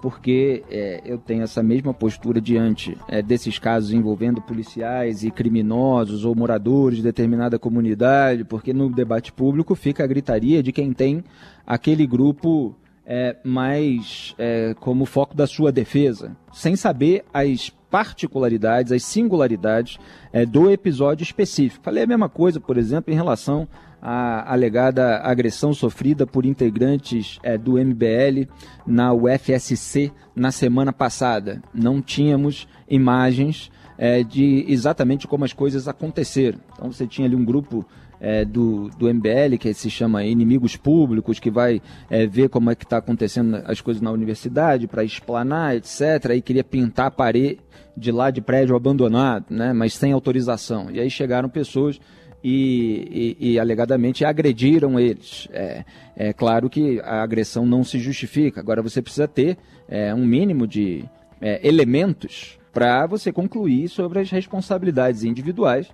Porque 0.00 0.64
é, 0.70 1.02
eu 1.04 1.18
tenho 1.18 1.42
essa 1.42 1.62
mesma 1.62 1.92
postura 1.92 2.40
diante 2.40 2.96
é, 3.06 3.20
desses 3.20 3.58
casos 3.58 3.92
envolvendo 3.92 4.40
policiais 4.40 5.24
e 5.24 5.30
criminosos 5.30 6.24
ou 6.24 6.34
moradores 6.34 6.98
de 6.98 7.02
determinada 7.02 7.58
comunidade, 7.58 8.44
porque 8.44 8.72
no 8.72 8.88
debate 8.88 9.30
público 9.30 9.74
fica 9.74 10.02
a 10.02 10.06
gritaria 10.06 10.62
de 10.62 10.72
quem 10.72 10.92
tem 10.92 11.22
aquele 11.66 12.06
grupo 12.06 12.74
é, 13.04 13.36
mais 13.44 14.34
é, 14.38 14.74
como 14.80 15.04
foco 15.04 15.34
da 15.34 15.46
sua 15.46 15.70
defesa, 15.70 16.34
sem 16.50 16.76
saber 16.76 17.24
as 17.34 17.70
particularidades, 17.90 18.92
as 18.92 19.02
singularidades 19.04 19.98
é, 20.32 20.46
do 20.46 20.70
episódio 20.70 21.22
específico. 21.24 21.84
Falei 21.84 22.04
a 22.04 22.06
mesma 22.06 22.28
coisa, 22.28 22.60
por 22.60 22.78
exemplo, 22.78 23.12
em 23.12 23.16
relação 23.16 23.66
à 24.00 24.50
alegada 24.50 25.18
agressão 25.18 25.74
sofrida 25.74 26.26
por 26.26 26.46
integrantes 26.46 27.38
é, 27.42 27.58
do 27.58 27.72
MBL 27.72 28.48
na 28.86 29.12
UFSC 29.12 30.12
na 30.34 30.50
semana 30.50 30.92
passada. 30.92 31.62
Não 31.74 32.00
tínhamos 32.00 32.66
imagens 32.88 33.70
é, 33.98 34.22
de 34.22 34.64
exatamente 34.66 35.26
como 35.28 35.44
as 35.44 35.52
coisas 35.52 35.86
aconteceram. 35.86 36.58
Então 36.72 36.90
você 36.90 37.06
tinha 37.06 37.26
ali 37.26 37.36
um 37.36 37.44
grupo 37.44 37.84
é, 38.20 38.44
do, 38.44 38.90
do 38.90 39.12
MBL, 39.12 39.56
que 39.58 39.72
se 39.72 39.90
chama 39.90 40.24
Inimigos 40.24 40.76
Públicos, 40.76 41.40
que 41.40 41.50
vai 41.50 41.80
é, 42.08 42.26
ver 42.26 42.48
como 42.48 42.70
é 42.70 42.74
que 42.74 42.84
está 42.84 42.98
acontecendo 42.98 43.62
as 43.64 43.80
coisas 43.80 44.02
na 44.02 44.10
universidade, 44.12 44.86
para 44.86 45.02
explanar, 45.02 45.76
etc. 45.76 46.30
Aí 46.30 46.42
queria 46.42 46.64
pintar 46.64 47.06
a 47.06 47.10
parede 47.10 47.58
de 47.96 48.12
lá 48.12 48.30
de 48.30 48.40
prédio 48.40 48.76
abandonado, 48.76 49.46
né, 49.50 49.72
mas 49.72 49.94
sem 49.94 50.12
autorização. 50.12 50.90
E 50.90 51.00
aí 51.00 51.10
chegaram 51.10 51.48
pessoas 51.48 52.00
e, 52.42 53.36
e, 53.40 53.52
e, 53.52 53.58
alegadamente 53.58 54.24
agrediram 54.24 54.98
eles. 54.98 55.48
É, 55.52 55.84
é, 56.16 56.32
claro 56.32 56.70
que 56.70 57.00
a 57.00 57.22
agressão 57.22 57.66
não 57.66 57.84
se 57.84 57.98
justifica. 57.98 58.60
Agora 58.60 58.82
você 58.82 59.02
precisa 59.02 59.28
ter 59.28 59.58
é, 59.88 60.14
um 60.14 60.24
mínimo 60.24 60.66
de 60.66 61.04
é, 61.40 61.66
elementos 61.66 62.58
para 62.72 63.06
você 63.06 63.32
concluir 63.32 63.88
sobre 63.88 64.20
as 64.20 64.30
responsabilidades 64.30 65.24
individuais 65.24 65.88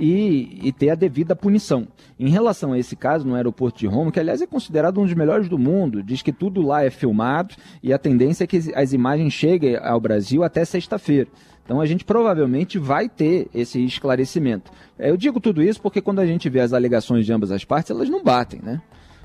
e, 0.00 0.58
e, 0.62 0.72
ter 0.72 0.88
a 0.88 0.94
devida 0.94 1.36
punição. 1.36 1.86
Em 2.18 2.30
relação 2.30 2.72
a 2.72 2.78
esse 2.78 2.96
caso 2.96 3.28
no 3.28 3.34
aeroporto 3.34 3.78
de 3.78 3.86
Roma, 3.86 4.10
que 4.10 4.18
aliás 4.18 4.40
é 4.40 4.46
considerado 4.46 4.98
um 4.98 5.04
dos 5.04 5.12
melhores 5.14 5.46
do 5.46 5.58
mundo, 5.58 6.02
diz 6.02 6.22
que 6.22 6.32
tudo 6.32 6.62
lá 6.62 6.82
é 6.82 6.88
filmado 6.88 7.54
e 7.82 7.92
a 7.92 7.98
tendência 7.98 8.44
é 8.44 8.46
que 8.46 8.72
as 8.74 8.94
imagens 8.94 9.34
cheguem 9.34 9.76
ao 9.76 10.00
Brasil 10.00 10.42
até 10.42 10.64
sexta-feira. 10.64 11.28
Então 11.62 11.80
a 11.80 11.86
gente 11.86 12.04
provavelmente 12.04 12.78
vai 12.78 13.08
ter 13.08 13.48
esse 13.54 13.84
esclarecimento. 13.84 14.72
Eu 14.98 15.16
digo 15.18 15.38
tudo 15.38 15.62
isso 15.62 15.80
porque 15.80 16.00
quando 16.00 16.20
a 16.20 16.26
gente 16.26 16.48
vê 16.48 16.60
as 16.60 16.72
alegações 16.72 17.26
de 17.26 17.32
ambas 17.32 17.52
as 17.52 17.64
partes, 17.64 17.90
elas 17.90 18.08
não 18.08 18.24
batem, 18.24 18.60
né? 18.62 18.80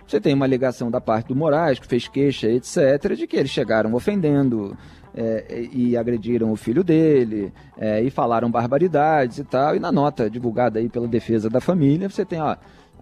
Você 0.06 0.20
tem 0.22 0.36
uma 0.36 0.46
alegação 0.46 0.92
da 0.92 1.02
parte 1.02 1.30
do 1.30 1.36
Moraes, 1.36 1.80
que 1.80 1.88
fez 1.88 2.08
queixa, 2.08 2.48
etc., 2.48 3.16
de 3.16 3.26
que 3.26 3.36
eles 3.36 3.50
chegaram 3.50 3.92
ofendendo 3.96 4.78
é, 5.16 5.68
e 5.72 5.96
agrediram 5.96 6.52
o 6.52 6.56
filho 6.56 6.84
dele, 6.84 7.54
é, 7.78 8.02
e 8.02 8.10
falaram 8.10 8.52
barbaridades 8.52 9.38
e 9.38 9.44
tal. 9.44 9.76
E 9.76 9.80
na 9.80 9.92
nota 9.92 10.30
divulgada 10.30 10.80
aí 10.80 10.90
pela 10.90 11.08
defesa 11.08 11.50
da 11.50 11.62
família, 11.62 12.10
você 12.10 12.26
tem, 12.26 12.42
ó, 12.42 12.56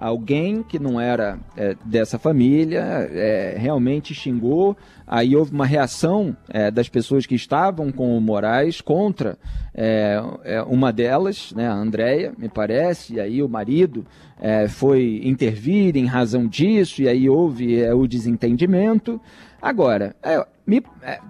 alguém 0.03 0.61
que 0.63 0.77
não 0.77 0.99
era 0.99 1.39
é, 1.55 1.77
dessa 1.85 2.19
família 2.19 2.81
é, 3.09 3.55
realmente 3.57 4.13
xingou. 4.13 4.75
Aí 5.07 5.33
houve 5.33 5.53
uma 5.53 5.65
reação 5.65 6.35
é, 6.49 6.69
das 6.69 6.89
pessoas 6.89 7.25
que 7.25 7.35
estavam 7.35 7.89
com 7.89 8.17
o 8.17 8.19
Moraes 8.19 8.81
contra 8.81 9.37
é, 9.73 10.21
é, 10.43 10.61
uma 10.63 10.91
delas, 10.91 11.53
né, 11.55 11.69
a 11.69 11.73
Andréia, 11.73 12.33
me 12.37 12.49
parece, 12.49 13.13
e 13.13 13.19
aí 13.21 13.41
o 13.41 13.47
marido 13.47 14.05
é, 14.41 14.67
foi 14.67 15.21
intervir 15.23 15.95
em 15.95 16.05
razão 16.05 16.47
disso, 16.47 17.01
e 17.01 17.07
aí 17.07 17.29
houve 17.29 17.81
o 17.93 18.05
desentendimento. 18.05 19.21
Agora, 19.61 20.13
me, 20.67 20.83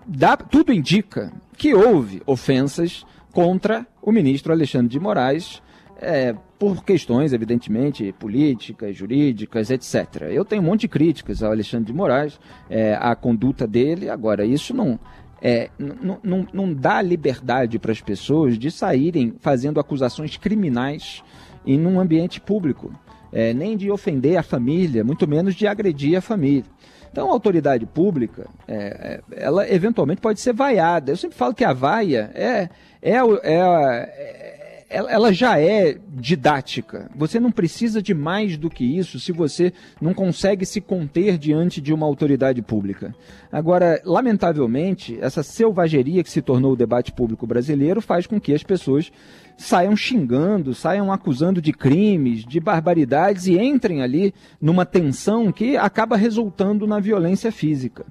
dá, 0.08 0.36
tudo 0.36 0.74
indica 0.74 1.32
que 1.56 1.76
houve 1.76 2.24
ofensas 2.26 3.06
contra 3.32 3.86
o 4.02 4.12
ministro 4.12 4.52
Alexandre 4.52 4.88
de 4.88 5.00
Moraes 5.00 5.62
é, 6.02 6.36
por 6.58 6.84
questões, 6.84 7.34
evidentemente, 7.34 8.14
políticas, 8.14 8.96
jurídicas, 8.96 9.70
etc. 9.70 10.24
Eu 10.30 10.46
tenho 10.46 10.62
um 10.62 10.66
monte 10.66 10.82
de 10.82 10.88
críticas 10.88 11.44
ao 11.44 11.52
Alexandre 11.52 11.88
de 11.88 11.94
Moraes, 11.94 12.40
é, 12.70 12.96
à 12.96 13.16
conduta 13.16 13.68
dele. 13.68 14.10
Agora, 14.10 14.46
isso 14.46 14.74
não, 14.74 15.00
é, 15.42 15.70
não, 15.78 16.74
dá 16.74 17.02
liberdade 17.02 17.78
para 17.78 17.92
as 17.92 18.00
pessoas 18.00 18.58
de 18.58 18.72
saírem 18.72 19.36
fazendo 19.42 19.80
acusações 19.80 20.38
criminais 20.38 21.22
em 21.66 21.86
um 21.86 22.00
ambiente 22.00 22.40
público, 22.40 22.94
é, 23.32 23.54
nem 23.54 23.76
de 23.76 23.92
ofender 23.92 24.38
a 24.38 24.44
família, 24.44 25.04
muito 25.04 25.28
menos 25.28 25.56
de 25.56 25.68
agredir 25.68 26.18
a 26.18 26.22
família. 26.22 26.66
Então, 27.12 27.30
a 27.30 27.34
autoridade 27.34 27.86
pública, 27.86 28.48
é, 28.68 29.22
é 29.30 29.44
ela 29.44 29.70
eventualmente 29.70 30.22
pode 30.22 30.40
ser 30.40 30.54
vaiada. 30.54 31.12
Eu 31.12 31.18
sempre 31.18 31.38
falo 31.38 31.54
que 31.54 31.64
a 31.64 31.74
vaia 31.74 32.32
é, 32.34 32.70
é, 33.02 33.18
é, 33.18 33.54
é 33.54 34.63
ela 34.94 35.34
já 35.34 35.60
é 35.60 35.98
didática. 36.10 37.10
Você 37.16 37.40
não 37.40 37.52
precisa 37.52 38.02
de 38.02 38.14
mais 38.14 38.56
do 38.58 38.70
que 38.70 38.86
isso 38.86 39.20
se 39.20 39.32
você 39.32 39.74
não 40.00 40.14
consegue 40.14 40.66
se 40.66 40.80
conter 40.80 41.38
diante 41.38 41.82
de 41.82 41.92
uma 41.92 42.06
autoridade 42.06 42.62
pública. 42.62 43.16
Agora, 43.52 44.00
lamentavelmente, 44.06 45.18
essa 45.20 45.42
selvageria 45.42 46.24
que 46.24 46.30
se 46.30 46.42
tornou 46.42 46.74
o 46.74 46.78
debate 46.78 47.12
público 47.12 47.48
brasileiro 47.48 48.02
faz 48.02 48.28
com 48.28 48.40
que 48.40 48.54
as 48.54 48.62
pessoas 48.62 49.12
saiam 49.58 49.96
xingando, 49.96 50.74
saiam 50.74 51.12
acusando 51.12 51.62
de 51.62 51.74
crimes, 51.74 52.46
de 52.46 52.60
barbaridades 52.60 53.48
e 53.48 53.58
entrem 53.58 54.02
ali 54.02 54.34
numa 54.62 54.86
tensão 54.86 55.52
que 55.52 55.76
acaba 55.76 56.16
resultando 56.16 56.86
na 56.86 57.00
violência 57.00 57.52
física. 57.52 58.06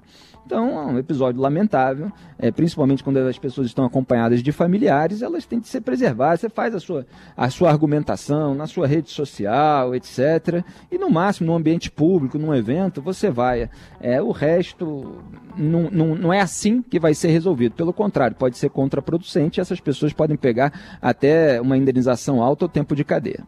Então, 0.45 0.77
é 0.77 0.85
um 0.85 0.97
episódio 0.97 1.39
lamentável, 1.39 2.11
é, 2.37 2.51
principalmente 2.51 3.03
quando 3.03 3.17
as 3.17 3.37
pessoas 3.37 3.67
estão 3.67 3.85
acompanhadas 3.85 4.43
de 4.43 4.51
familiares, 4.51 5.21
elas 5.21 5.45
têm 5.45 5.59
que 5.59 5.69
ser 5.69 5.81
preservadas. 5.81 6.41
Você 6.41 6.49
faz 6.49 6.75
a 6.75 6.79
sua, 6.79 7.05
a 7.35 7.49
sua 7.49 7.69
argumentação 7.69 8.53
na 8.53 8.67
sua 8.67 8.85
rede 8.85 9.09
social, 9.09 9.95
etc. 9.95 10.63
E 10.91 10.97
no 10.97 11.09
máximo, 11.09 11.47
no 11.47 11.55
ambiente 11.55 11.89
público, 11.89 12.37
num 12.37 12.53
evento, 12.53 13.01
você 13.01 13.29
vai. 13.29 13.69
É, 14.01 14.21
o 14.21 14.31
resto 14.31 15.23
não, 15.57 15.89
não, 15.89 16.15
não 16.15 16.33
é 16.33 16.41
assim 16.41 16.81
que 16.81 16.99
vai 16.99 17.13
ser 17.13 17.29
resolvido. 17.29 17.75
Pelo 17.75 17.93
contrário, 17.93 18.35
pode 18.35 18.57
ser 18.57 18.69
contraproducente 18.69 19.59
e 19.59 19.61
essas 19.61 19.79
pessoas 19.79 20.11
podem 20.11 20.35
pegar 20.35 20.97
até 21.01 21.61
uma 21.61 21.77
indenização 21.77 22.41
alta 22.41 22.65
ou 22.65 22.69
tempo 22.69 22.95
de 22.95 23.03
cadeia. 23.03 23.43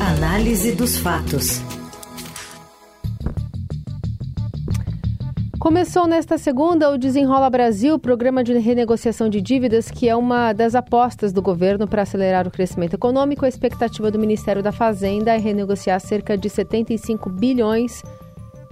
Análise 0.00 0.72
dos 0.72 0.96
fatos. 0.96 1.62
Começou 5.60 6.06
nesta 6.06 6.38
segunda 6.38 6.90
o 6.90 6.96
Desenrola 6.96 7.50
Brasil, 7.50 7.98
programa 7.98 8.42
de 8.42 8.56
renegociação 8.56 9.28
de 9.28 9.42
dívidas, 9.42 9.90
que 9.90 10.08
é 10.08 10.16
uma 10.16 10.54
das 10.54 10.74
apostas 10.74 11.34
do 11.34 11.42
governo 11.42 11.86
para 11.86 12.00
acelerar 12.00 12.48
o 12.48 12.50
crescimento 12.50 12.94
econômico. 12.94 13.44
A 13.44 13.48
expectativa 13.48 14.10
do 14.10 14.18
Ministério 14.18 14.62
da 14.62 14.72
Fazenda 14.72 15.34
é 15.34 15.36
renegociar 15.36 16.00
cerca 16.00 16.34
de 16.38 16.48
75 16.48 17.28
bilhões 17.28 18.02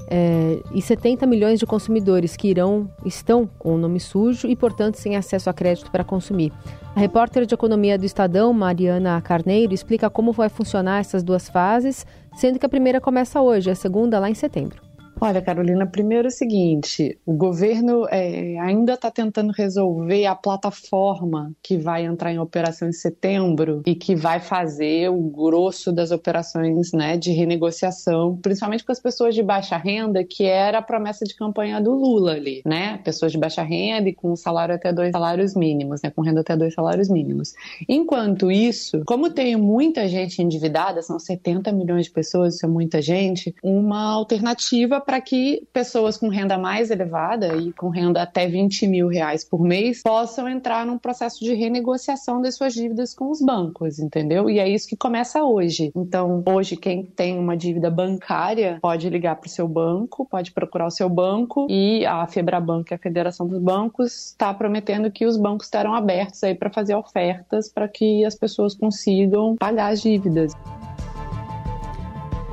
é, 0.09 0.63
e 0.73 0.81
70 0.81 1.27
milhões 1.27 1.59
de 1.59 1.67
consumidores 1.67 2.37
que 2.37 2.49
irão 2.49 2.91
estão 3.05 3.47
com 3.59 3.75
o 3.75 3.79
nome 3.79 4.01
sujo 4.01 4.49
e, 4.49 4.57
portanto, 4.57 4.95
sem 4.95 5.15
acesso 5.15 5.51
a 5.51 5.53
crédito 5.53 5.91
para 5.91 6.03
consumir. 6.03 6.55
A 6.97 7.01
repórter 7.01 7.45
de 7.45 7.53
economia 7.53 7.99
do 7.99 8.07
Estadão, 8.07 8.51
Mariana 8.55 9.21
Carneiro, 9.21 9.75
explica 9.75 10.09
como 10.09 10.33
vai 10.33 10.49
funcionar 10.49 11.01
essas 11.01 11.23
duas 11.23 11.51
fases, 11.51 12.07
sendo 12.35 12.59
que 12.59 12.65
a 12.65 12.69
primeira 12.69 12.99
começa 12.99 13.43
hoje, 13.43 13.71
a 13.71 13.75
segunda 13.75 14.19
lá 14.19 14.31
em 14.31 14.35
setembro. 14.35 14.88
Olha, 15.21 15.43
Carolina, 15.43 15.85
primeiro 15.85 16.29
é 16.29 16.31
o 16.31 16.33
seguinte: 16.33 17.19
o 17.27 17.33
governo 17.33 18.07
é, 18.09 18.57
ainda 18.61 18.95
está 18.95 19.11
tentando 19.11 19.53
resolver 19.53 20.27
a 20.27 20.35
plataforma 20.35 21.53
que 21.61 21.77
vai 21.77 22.05
entrar 22.05 22.33
em 22.33 22.39
operação 22.39 22.89
em 22.89 22.93
setembro 22.93 23.83
e 23.85 23.97
que 23.97 24.15
vai 24.15 24.39
fazer 24.39 25.11
o 25.11 25.21
grosso 25.21 25.91
das 25.91 26.13
operações 26.13 26.93
né, 26.93 27.17
de 27.17 27.33
renegociação, 27.33 28.39
principalmente 28.41 28.85
com 28.85 28.93
as 28.93 29.01
pessoas 29.01 29.35
de 29.35 29.43
baixa 29.43 29.77
renda, 29.77 30.23
que 30.23 30.45
era 30.45 30.79
a 30.79 30.83
promessa 30.83 31.25
de 31.25 31.35
campanha 31.35 31.81
do 31.81 31.93
Lula 31.93 32.33
ali, 32.33 32.63
né? 32.65 32.99
Pessoas 32.99 33.33
de 33.33 33.39
baixa 33.39 33.63
renda 33.63 34.09
e 34.09 34.15
com 34.15 34.37
salário 34.37 34.75
até 34.75 34.93
dois 34.93 35.11
salários 35.11 35.55
mínimos, 35.57 36.01
né? 36.01 36.11
Com 36.11 36.23
renda 36.23 36.43
até 36.43 36.57
dois 36.57 36.75
salários 36.75 37.09
mínimos. 37.09 37.55
Enquanto 37.89 38.53
isso, 38.53 39.03
como 39.05 39.31
tem 39.31 39.57
muita 39.57 40.07
gente 40.07 40.41
endividada, 40.41 41.03
são 41.03 41.19
70 41.19 41.73
milhões 41.73 42.07
de 42.07 42.13
pessoas, 42.13 42.55
isso 42.55 42.67
é 42.67 42.69
muita 42.69 43.03
gente, 43.03 43.53
uma 43.65 44.13
alternativa 44.13 45.01
para 45.09 45.23
que 45.23 45.67
pessoas 45.73 46.19
com 46.19 46.29
renda 46.29 46.59
mais 46.59 46.91
elevada 46.91 47.57
e 47.57 47.73
com 47.73 47.89
renda 47.89 48.21
até 48.21 48.47
20 48.47 48.87
mil 48.87 49.09
reais 49.09 49.43
por 49.43 49.59
mês 49.59 50.03
possam 50.03 50.47
entrar 50.47 50.85
num 50.85 50.99
processo 50.99 51.43
de 51.43 51.55
renegociação 51.55 52.43
das 52.43 52.57
suas 52.57 52.75
dívidas 52.75 53.15
com 53.15 53.31
os 53.31 53.41
bancos, 53.41 53.99
entendeu? 53.99 54.51
E 54.51 54.59
é 54.59 54.69
isso 54.69 54.87
que 54.87 54.99
começa 54.99 55.43
hoje. 55.43 55.91
Então, 55.97 56.43
hoje, 56.47 56.77
quem 56.77 57.05
tem 57.05 57.39
uma 57.39 57.57
dívida 57.57 57.91
bancária 57.91 58.79
pode 58.83 59.09
ligar 59.09 59.37
para 59.37 59.47
o 59.47 59.51
seu 59.51 59.67
banco, 59.67 60.27
pode 60.27 60.53
procurar 60.53 60.89
o 60.89 60.91
seu 60.91 61.09
banco 61.09 61.67
e 61.71 62.05
a 62.05 62.27
Febraban, 62.27 62.85
que 62.85 62.93
é 62.93 62.97
a 62.99 63.01
Federação 63.01 63.49
dos 63.49 63.63
Bancos, 63.63 64.33
está 64.33 64.53
prometendo 64.53 65.11
que 65.11 65.25
os 65.25 65.39
bancos 65.39 65.69
estarão 65.69 65.95
abertos 65.95 66.45
aí 66.45 66.55
para 66.55 66.69
fazer 66.69 66.95
ofertas 66.95 67.73
para 67.73 67.89
que 67.89 68.27
as 68.27 68.35
pessoas 68.35 68.75
consigam 68.75 69.57
pagar 69.57 69.91
as 69.91 70.03
dívidas. 70.03 70.53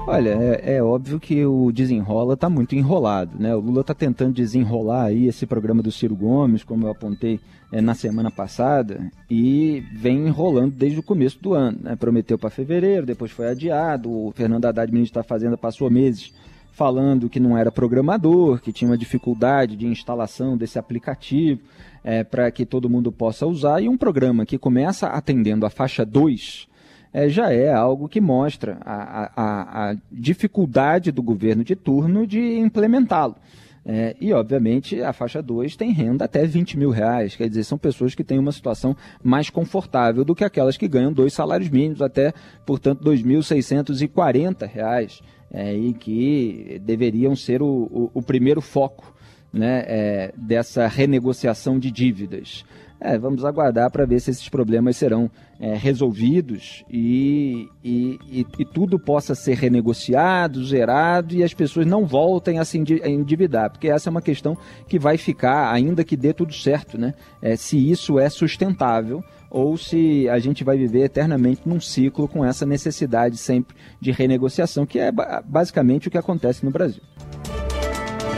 Olha, 0.08 0.30
é, 0.30 0.76
é, 0.76 0.84
óbvio 0.84 1.20
que 1.20 1.44
o 1.44 1.72
desenrola 1.72 2.36
está 2.36 2.48
muito 2.48 2.76
enrolado, 2.76 3.32
né? 3.40 3.56
O 3.56 3.60
Lula 3.60 3.82
está 3.82 3.94
tentando 3.94 4.34
desenrolar 4.34 5.06
aí 5.06 5.28
esse 5.28 5.48
programa 5.48 5.82
do 5.82 5.92
Ciro 5.92 6.16
Gomes, 6.16 6.64
como 6.64 6.86
eu 6.86 6.92
apontei 6.92 7.40
é, 7.72 7.82
na 7.82 7.96
semana 7.96 8.30
passada, 8.30 9.12
e 9.28 9.84
vem 9.94 10.28
enrolando 10.28 10.74
desde 10.74 11.00
o 11.00 11.04
começo 11.04 11.42
do 11.42 11.56
ano. 11.56 11.80
Né? 11.82 11.96
Prometeu 11.96 12.38
para 12.38 12.52
fevereiro, 12.52 13.04
depois 13.04 13.32
foi 13.32 13.48
adiado. 13.48 14.12
O 14.12 14.32
Fernando 14.32 14.66
Haddad, 14.66 14.94
ministro 14.94 15.20
da 15.20 15.24
Fazenda, 15.24 15.58
passou 15.58 15.90
meses 15.90 16.32
falando 16.72 17.28
que 17.28 17.40
não 17.40 17.58
era 17.58 17.72
programador, 17.72 18.62
que 18.62 18.72
tinha 18.72 18.92
uma 18.92 18.98
dificuldade 18.98 19.76
de 19.76 19.88
instalação 19.88 20.56
desse 20.56 20.78
aplicativo 20.78 21.62
é, 22.04 22.24
para 22.24 22.52
que 22.52 22.64
todo 22.64 22.90
mundo 22.90 23.12
possa 23.12 23.48
usar, 23.48 23.82
e 23.82 23.90
um 23.90 23.98
programa 23.98 24.46
que 24.46 24.60
começa 24.60 25.08
atendendo 25.08 25.66
a 25.66 25.70
faixa 25.72 26.06
2 26.06 26.68
é, 27.16 27.30
já 27.30 27.50
é 27.50 27.74
algo 27.74 28.10
que 28.10 28.20
mostra 28.20 28.78
a, 28.82 29.32
a, 29.34 29.92
a 29.92 29.96
dificuldade 30.12 31.14
do 31.14 31.24
governo 31.24 31.64
de 31.64 31.74
turno 31.74 32.28
de 32.28 32.58
implementá-lo. 32.58 33.38
É, 33.86 34.18
e, 34.20 34.34
obviamente, 34.34 35.02
a 35.02 35.14
faixa 35.14 35.42
2 35.42 35.78
tem 35.78 35.94
renda 35.94 36.26
até 36.26 36.46
20 36.46 36.78
mil 36.78 36.90
reais, 36.90 37.34
quer 37.34 37.48
dizer, 37.48 37.64
são 37.64 37.78
pessoas 37.78 38.14
que 38.14 38.24
têm 38.24 38.38
uma 38.38 38.52
situação 38.52 38.98
mais 39.24 39.50
confortável 39.50 40.26
do 40.26 40.36
que 40.36 40.44
aquelas 40.44 40.76
que 40.76 40.90
ganham 40.90 41.14
dois 41.14 41.34
salários 41.34 41.70
mínimos, 41.70 42.02
até, 42.02 42.34
portanto, 42.66 43.10
R$ 43.10 43.16
2.640, 43.16 45.22
é, 45.52 45.74
e 45.74 45.94
que 45.94 46.82
deveriam 46.84 47.34
ser 47.34 47.62
o, 47.62 47.66
o, 47.66 48.12
o 48.16 48.22
primeiro 48.22 48.60
foco 48.60 49.16
né, 49.54 49.86
é, 49.88 50.34
dessa 50.36 50.86
renegociação 50.86 51.80
de 51.80 51.92
dívidas. 51.92 52.66
É, 53.00 53.18
vamos 53.18 53.44
aguardar 53.44 53.92
para 53.92 54.06
ver 54.06 54.20
se 54.20 54.32
esses 54.32 54.48
problemas 54.48 54.96
serão 54.96 55.30
é, 55.60 55.76
resolvidos 55.76 56.84
e, 56.90 57.70
e, 57.84 58.18
e, 58.30 58.46
e, 58.60 58.66
tudo 58.66 58.98
possa 58.98 59.36
ser 59.36 59.56
renegociado, 59.56 60.66
zerado 60.66 61.36
e 61.36 61.44
as 61.44 61.54
pessoas 61.54 61.86
não 61.86 62.06
voltem 62.06 62.58
a 62.58 62.66
se 62.66 62.78
endividar, 62.78 63.70
porque 63.70 63.90
essa 63.90 64.10
é 64.10 64.12
uma 64.12 64.22
questão 64.22 64.58
que 64.88 64.98
vai 64.98 65.18
ficar, 65.18 65.72
ainda 65.72 66.04
que 66.04 66.16
dê 66.16 66.34
tudo 66.34 66.54
certo, 66.54 66.98
né? 66.98 67.14
É, 67.42 67.56
se 67.56 67.78
isso 67.78 68.18
é 68.18 68.30
sustentável 68.30 69.24
ou 69.50 69.78
se 69.78 70.28
a 70.30 70.40
gente 70.40 70.64
vai 70.64 70.78
viver 70.78 71.04
eternamente 71.04 71.62
num 71.66 71.80
ciclo 71.80 72.28
com 72.28 72.44
essa 72.44 72.66
necessidade 72.66 73.38
sempre 73.38 73.76
de 74.02 74.12
renegociação, 74.12 74.86
que 74.86 75.00
é 75.00 75.12
basicamente 75.46 76.08
o 76.08 76.12
que 76.12 76.18
acontece 76.18 76.66
no 76.66 76.72
Brasil. 76.72 77.02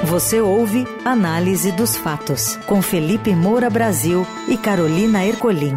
Você 0.06 0.40
ouve 0.40 0.86
Análise 1.04 1.72
dos 1.72 1.98
Fatos, 1.98 2.56
com 2.68 2.82
Felipe 2.82 3.36
Moura 3.36 3.70
Brasil 3.70 4.26
e 4.48 4.56
Carolina 4.56 5.26
Ercolim. 5.26 5.74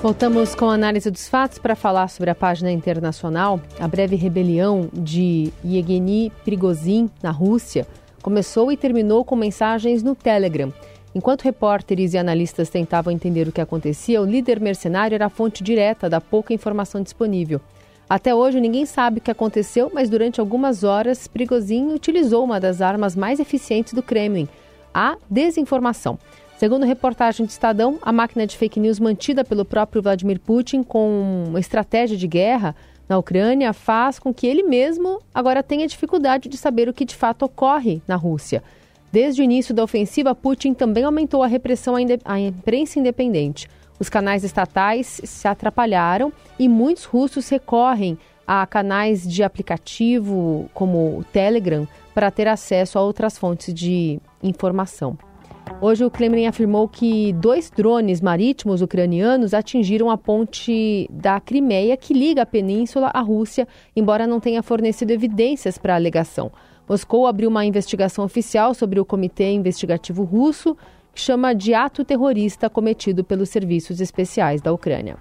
Voltamos 0.00 0.54
com 0.54 0.70
a 0.70 0.74
análise 0.74 1.10
dos 1.10 1.28
fatos 1.28 1.58
para 1.58 1.74
falar 1.74 2.08
sobre 2.08 2.30
a 2.30 2.34
página 2.34 2.70
internacional. 2.70 3.60
A 3.78 3.86
breve 3.86 4.16
rebelião 4.16 4.88
de 4.92 5.52
Yevgeny 5.62 6.32
Prigozhin 6.44 7.10
na 7.22 7.30
Rússia 7.30 7.86
começou 8.22 8.72
e 8.72 8.76
terminou 8.76 9.24
com 9.24 9.36
mensagens 9.36 10.02
no 10.02 10.14
Telegram. 10.14 10.72
Enquanto 11.14 11.42
repórteres 11.42 12.14
e 12.14 12.18
analistas 12.18 12.70
tentavam 12.70 13.12
entender 13.12 13.48
o 13.48 13.52
que 13.52 13.60
acontecia, 13.60 14.22
o 14.22 14.24
líder 14.24 14.60
mercenário 14.60 15.16
era 15.16 15.26
a 15.26 15.30
fonte 15.30 15.62
direta 15.62 16.08
da 16.08 16.20
pouca 16.20 16.54
informação 16.54 17.02
disponível. 17.02 17.60
Até 18.10 18.34
hoje 18.34 18.60
ninguém 18.60 18.86
sabe 18.86 19.18
o 19.18 19.20
que 19.20 19.30
aconteceu, 19.30 19.88
mas 19.94 20.10
durante 20.10 20.40
algumas 20.40 20.82
horas 20.82 21.28
Prigozhin 21.28 21.94
utilizou 21.94 22.42
uma 22.42 22.58
das 22.58 22.80
armas 22.80 23.14
mais 23.14 23.38
eficientes 23.38 23.92
do 23.92 24.02
Kremlin, 24.02 24.48
a 24.92 25.16
desinformação. 25.30 26.18
Segundo 26.58 26.84
reportagem 26.84 27.46
do 27.46 27.50
Estadão, 27.50 28.00
a 28.02 28.10
máquina 28.10 28.48
de 28.48 28.56
fake 28.56 28.80
news 28.80 28.98
mantida 28.98 29.44
pelo 29.44 29.64
próprio 29.64 30.02
Vladimir 30.02 30.40
Putin 30.40 30.82
com 30.82 31.46
uma 31.50 31.60
estratégia 31.60 32.16
de 32.16 32.26
guerra 32.26 32.74
na 33.08 33.16
Ucrânia 33.16 33.72
faz 33.72 34.18
com 34.18 34.34
que 34.34 34.44
ele 34.44 34.64
mesmo 34.64 35.20
agora 35.32 35.62
tenha 35.62 35.86
dificuldade 35.86 36.48
de 36.48 36.56
saber 36.56 36.88
o 36.88 36.92
que 36.92 37.04
de 37.04 37.14
fato 37.14 37.44
ocorre 37.44 38.02
na 38.08 38.16
Rússia. 38.16 38.60
Desde 39.12 39.40
o 39.40 39.44
início 39.44 39.72
da 39.72 39.84
ofensiva, 39.84 40.34
Putin 40.34 40.74
também 40.74 41.04
aumentou 41.04 41.44
a 41.44 41.46
repressão 41.46 41.94
à 42.24 42.40
imprensa 42.40 42.98
independente. 42.98 43.68
Os 44.00 44.08
canais 44.08 44.42
estatais 44.44 45.20
se 45.22 45.46
atrapalharam 45.46 46.32
e 46.58 46.66
muitos 46.66 47.04
russos 47.04 47.50
recorrem 47.50 48.16
a 48.46 48.66
canais 48.66 49.30
de 49.30 49.42
aplicativo 49.42 50.70
como 50.72 51.18
o 51.18 51.24
Telegram 51.24 51.86
para 52.14 52.30
ter 52.30 52.48
acesso 52.48 52.98
a 52.98 53.02
outras 53.02 53.36
fontes 53.36 53.74
de 53.74 54.18
informação. 54.42 55.18
Hoje, 55.82 56.04
o 56.04 56.10
Kremlin 56.10 56.46
afirmou 56.46 56.88
que 56.88 57.32
dois 57.34 57.70
drones 57.70 58.22
marítimos 58.22 58.82
ucranianos 58.82 59.52
atingiram 59.52 60.10
a 60.10 60.16
ponte 60.16 61.06
da 61.10 61.38
Crimeia, 61.38 61.96
que 61.96 62.14
liga 62.14 62.42
a 62.42 62.46
península 62.46 63.10
à 63.12 63.20
Rússia, 63.20 63.68
embora 63.94 64.26
não 64.26 64.40
tenha 64.40 64.62
fornecido 64.62 65.10
evidências 65.10 65.76
para 65.76 65.92
a 65.92 65.96
alegação. 65.96 66.50
Moscou 66.88 67.26
abriu 67.26 67.48
uma 67.48 67.64
investigação 67.64 68.24
oficial 68.24 68.74
sobre 68.74 68.98
o 68.98 69.04
Comitê 69.04 69.52
Investigativo 69.52 70.24
Russo, 70.24 70.76
chama 71.14 71.54
de 71.54 71.74
ato 71.74 72.04
terrorista 72.04 72.70
cometido 72.70 73.24
pelos 73.24 73.48
serviços 73.48 74.00
especiais 74.00 74.60
da 74.60 74.72
Ucrânia. 74.72 75.16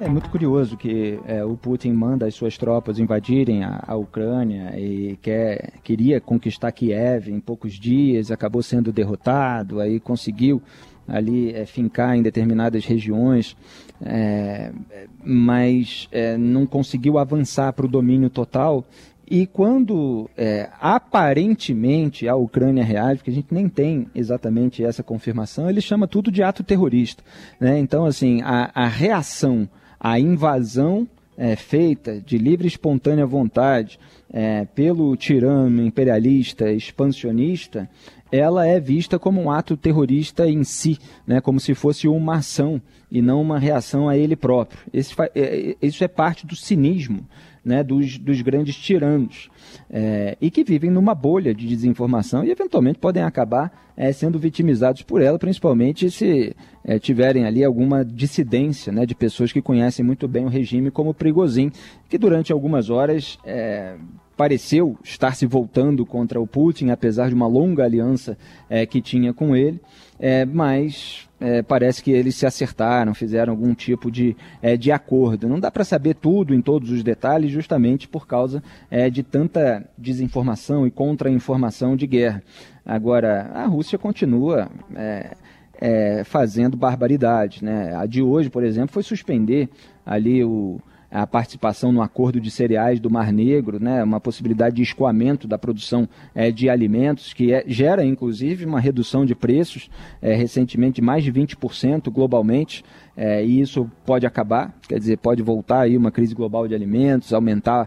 É 0.00 0.08
muito 0.08 0.30
curioso 0.30 0.78
que 0.78 1.20
é, 1.26 1.44
o 1.44 1.58
Putin 1.58 1.92
manda 1.92 2.26
as 2.26 2.34
suas 2.34 2.56
tropas 2.56 2.98
invadirem 2.98 3.62
a, 3.62 3.84
a, 3.86 3.96
Ucrânia 3.96 4.72
e 4.78 5.18
quer, 5.20 5.74
queria 5.84 6.18
conquistar 6.18 6.72
Kiev 6.72 7.28
em 7.28 7.38
poucos 7.38 7.74
dias, 7.74 8.30
acabou 8.30 8.62
sendo 8.62 8.92
derrotado, 8.92 9.78
aí 9.78 10.00
conseguiu 10.00 10.62
ali 11.06 11.52
é, 11.52 11.66
fincar 11.66 12.16
em 12.16 12.22
determinadas 12.22 12.86
regiões, 12.86 13.54
é, 14.00 14.72
mas 15.22 16.08
é, 16.10 16.38
não 16.38 16.64
conseguiu 16.64 17.18
avançar 17.18 17.70
para 17.74 17.84
o 17.84 17.88
domínio 17.88 18.30
total 18.30 18.86
e 19.30 19.46
quando 19.46 20.28
é, 20.36 20.68
aparentemente 20.80 22.26
a 22.26 22.34
Ucrânia 22.34 22.82
reage, 22.82 23.18
porque 23.18 23.30
a 23.30 23.34
gente 23.34 23.54
nem 23.54 23.68
tem 23.68 24.08
exatamente 24.12 24.84
essa 24.84 25.04
confirmação, 25.04 25.70
ele 25.70 25.80
chama 25.80 26.08
tudo 26.08 26.32
de 26.32 26.42
ato 26.42 26.64
terrorista. 26.64 27.22
Né? 27.60 27.78
Então, 27.78 28.04
assim, 28.04 28.42
a, 28.42 28.72
a 28.74 28.88
reação 28.88 29.68
à 30.00 30.18
invasão 30.18 31.06
é, 31.38 31.54
feita 31.54 32.20
de 32.20 32.36
livre 32.38 32.66
e 32.66 32.68
espontânea 32.68 33.24
vontade 33.24 34.00
é, 34.32 34.64
pelo 34.64 35.16
tirano 35.16 35.80
imperialista 35.80 36.72
expansionista, 36.72 37.88
ela 38.32 38.66
é 38.66 38.80
vista 38.80 39.16
como 39.16 39.40
um 39.40 39.50
ato 39.50 39.76
terrorista 39.76 40.48
em 40.48 40.64
si, 40.64 40.98
né, 41.26 41.40
como 41.40 41.60
se 41.60 41.72
fosse 41.74 42.08
uma 42.08 42.36
ação 42.36 42.82
e 43.10 43.22
não 43.22 43.40
uma 43.40 43.58
reação 43.58 44.08
a 44.08 44.16
ele 44.16 44.34
próprio. 44.36 44.80
Esse, 44.92 45.14
é, 45.34 45.76
isso 45.80 46.02
é 46.02 46.08
parte 46.08 46.46
do 46.46 46.56
cinismo 46.56 47.26
né, 47.64 47.82
dos, 47.82 48.18
dos 48.18 48.40
grandes 48.42 48.76
tiranos 48.76 49.50
é, 49.90 50.36
e 50.40 50.50
que 50.50 50.64
vivem 50.64 50.90
numa 50.90 51.14
bolha 51.14 51.54
de 51.54 51.66
desinformação 51.66 52.44
e 52.44 52.50
eventualmente 52.50 52.98
podem 52.98 53.22
acabar 53.22 53.90
é, 53.96 54.12
sendo 54.12 54.38
vitimizados 54.38 55.02
por 55.02 55.20
ela, 55.20 55.38
principalmente 55.38 56.10
se 56.10 56.56
é, 56.84 56.98
tiverem 56.98 57.44
ali 57.44 57.62
alguma 57.62 58.04
dissidência 58.04 58.92
né, 58.92 59.04
de 59.04 59.14
pessoas 59.14 59.52
que 59.52 59.60
conhecem 59.60 60.04
muito 60.04 60.26
bem 60.26 60.44
o 60.44 60.48
regime, 60.48 60.90
como 60.90 61.12
Prigozhin, 61.12 61.70
que 62.08 62.16
durante 62.16 62.52
algumas 62.52 62.88
horas 62.88 63.38
é, 63.44 63.96
pareceu 64.40 64.96
estar 65.04 65.36
se 65.36 65.44
voltando 65.44 66.06
contra 66.06 66.40
o 66.40 66.46
Putin, 66.46 66.88
apesar 66.88 67.28
de 67.28 67.34
uma 67.34 67.46
longa 67.46 67.84
aliança 67.84 68.38
é, 68.70 68.86
que 68.86 69.02
tinha 69.02 69.34
com 69.34 69.54
ele, 69.54 69.78
é, 70.18 70.46
mas 70.46 71.28
é, 71.38 71.60
parece 71.60 72.02
que 72.02 72.10
eles 72.10 72.36
se 72.36 72.46
acertaram, 72.46 73.12
fizeram 73.12 73.52
algum 73.52 73.74
tipo 73.74 74.10
de, 74.10 74.34
é, 74.62 74.78
de 74.78 74.90
acordo. 74.90 75.46
Não 75.46 75.60
dá 75.60 75.70
para 75.70 75.84
saber 75.84 76.14
tudo 76.14 76.54
em 76.54 76.62
todos 76.62 76.90
os 76.90 77.02
detalhes, 77.02 77.50
justamente 77.50 78.08
por 78.08 78.26
causa 78.26 78.62
é, 78.90 79.10
de 79.10 79.22
tanta 79.22 79.86
desinformação 79.98 80.86
e 80.86 80.90
contra-informação 80.90 81.94
de 81.94 82.06
guerra. 82.06 82.42
Agora, 82.82 83.50
a 83.52 83.66
Rússia 83.66 83.98
continua 83.98 84.70
é, 85.78 86.24
fazendo 86.24 86.78
barbaridades. 86.78 87.60
Né? 87.60 87.94
A 87.94 88.06
de 88.06 88.22
hoje, 88.22 88.48
por 88.48 88.64
exemplo, 88.64 88.90
foi 88.90 89.02
suspender 89.02 89.68
ali 90.06 90.42
o, 90.42 90.80
a 91.10 91.26
participação 91.26 91.90
no 91.90 92.02
acordo 92.02 92.40
de 92.40 92.50
cereais 92.50 93.00
do 93.00 93.10
Mar 93.10 93.32
Negro, 93.32 93.82
né, 93.82 94.02
uma 94.04 94.20
possibilidade 94.20 94.76
de 94.76 94.82
escoamento 94.82 95.48
da 95.48 95.58
produção 95.58 96.08
é, 96.34 96.50
de 96.50 96.70
alimentos, 96.70 97.32
que 97.32 97.52
é, 97.52 97.64
gera 97.66 98.04
inclusive 98.04 98.64
uma 98.64 98.78
redução 98.78 99.26
de 99.26 99.34
preços 99.34 99.90
é, 100.22 100.34
recentemente 100.34 100.96
de 100.96 101.02
mais 101.02 101.24
de 101.24 101.32
20% 101.32 102.10
globalmente, 102.10 102.84
e 103.44 103.60
isso 103.60 103.90
pode 104.06 104.24
acabar, 104.24 104.74
quer 104.88 104.98
dizer, 104.98 105.18
pode 105.18 105.42
voltar 105.42 105.80
aí 105.80 105.94
uma 105.94 106.10
crise 106.10 106.34
global 106.34 106.66
de 106.66 106.74
alimentos, 106.74 107.34
aumentar 107.34 107.86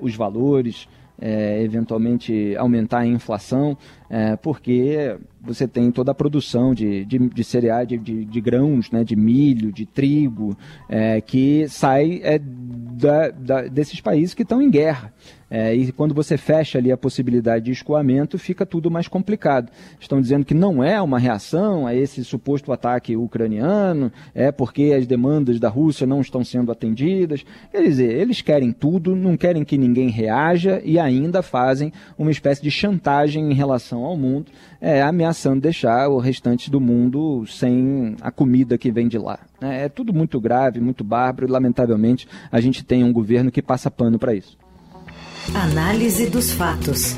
os 0.00 0.14
valores, 0.14 0.88
é, 1.20 1.62
eventualmente 1.62 2.56
aumentar 2.56 3.00
a 3.00 3.06
inflação, 3.06 3.76
é, 4.08 4.36
porque 4.36 5.16
você 5.40 5.68
tem 5.68 5.90
toda 5.90 6.12
a 6.12 6.14
produção 6.14 6.74
de, 6.74 7.04
de, 7.04 7.18
de 7.18 7.44
cereais, 7.44 7.86
de, 7.86 7.98
de, 7.98 8.24
de, 8.24 8.40
grãos, 8.40 8.90
né, 8.90 9.04
de 9.04 9.14
milho, 9.14 9.72
de 9.72 9.86
trigo, 9.86 10.56
é, 10.88 11.20
que 11.20 11.68
sai 11.68 12.20
é, 12.22 12.38
da, 12.38 13.30
da, 13.30 13.62
desses 13.62 14.00
países 14.00 14.34
que 14.34 14.42
estão 14.42 14.60
em 14.60 14.70
guerra. 14.70 15.12
É, 15.50 15.74
e 15.74 15.90
quando 15.90 16.14
você 16.14 16.36
fecha 16.36 16.78
ali 16.78 16.92
a 16.92 16.96
possibilidade 16.96 17.64
de 17.64 17.72
escoamento, 17.72 18.38
fica 18.38 18.64
tudo 18.64 18.88
mais 18.88 19.08
complicado. 19.08 19.72
Estão 19.98 20.20
dizendo 20.20 20.44
que 20.44 20.54
não 20.54 20.82
é 20.82 21.02
uma 21.02 21.18
reação 21.18 21.88
a 21.88 21.94
esse 21.94 22.22
suposto 22.24 22.72
ataque 22.72 23.16
ucraniano, 23.16 24.12
é 24.32 24.52
porque 24.52 24.94
as 24.96 25.08
demandas 25.08 25.58
da 25.58 25.68
Rússia 25.68 26.06
não 26.06 26.20
estão 26.20 26.44
sendo 26.44 26.70
atendidas. 26.70 27.44
Quer 27.72 27.82
dizer, 27.82 28.12
eles 28.12 28.40
querem 28.40 28.70
tudo, 28.72 29.16
não 29.16 29.36
querem 29.36 29.64
que 29.64 29.76
ninguém 29.76 30.08
reaja 30.08 30.80
e 30.84 30.98
ainda 31.00 31.42
fazem 31.42 31.92
uma 32.16 32.30
espécie 32.30 32.62
de 32.62 32.70
chantagem 32.70 33.50
em 33.50 33.54
relação 33.54 34.04
ao 34.04 34.16
mundo, 34.16 34.52
é, 34.80 35.02
ameaçando 35.02 35.60
deixar 35.60 36.08
o 36.08 36.18
restante 36.18 36.70
do 36.70 36.80
mundo 36.80 37.44
sem 37.46 38.14
a 38.20 38.30
comida 38.30 38.78
que 38.78 38.92
vem 38.92 39.08
de 39.08 39.18
lá. 39.18 39.40
É, 39.60 39.86
é 39.86 39.88
tudo 39.88 40.12
muito 40.12 40.40
grave, 40.40 40.80
muito 40.80 41.02
bárbaro 41.02 41.48
e, 41.48 41.50
lamentavelmente, 41.50 42.28
a 42.52 42.60
gente 42.60 42.84
tem 42.84 43.02
um 43.02 43.12
governo 43.12 43.50
que 43.50 43.60
passa 43.60 43.90
pano 43.90 44.18
para 44.18 44.32
isso. 44.32 44.56
Análise 45.48 46.26
dos 46.26 46.52
fatos. 46.52 47.16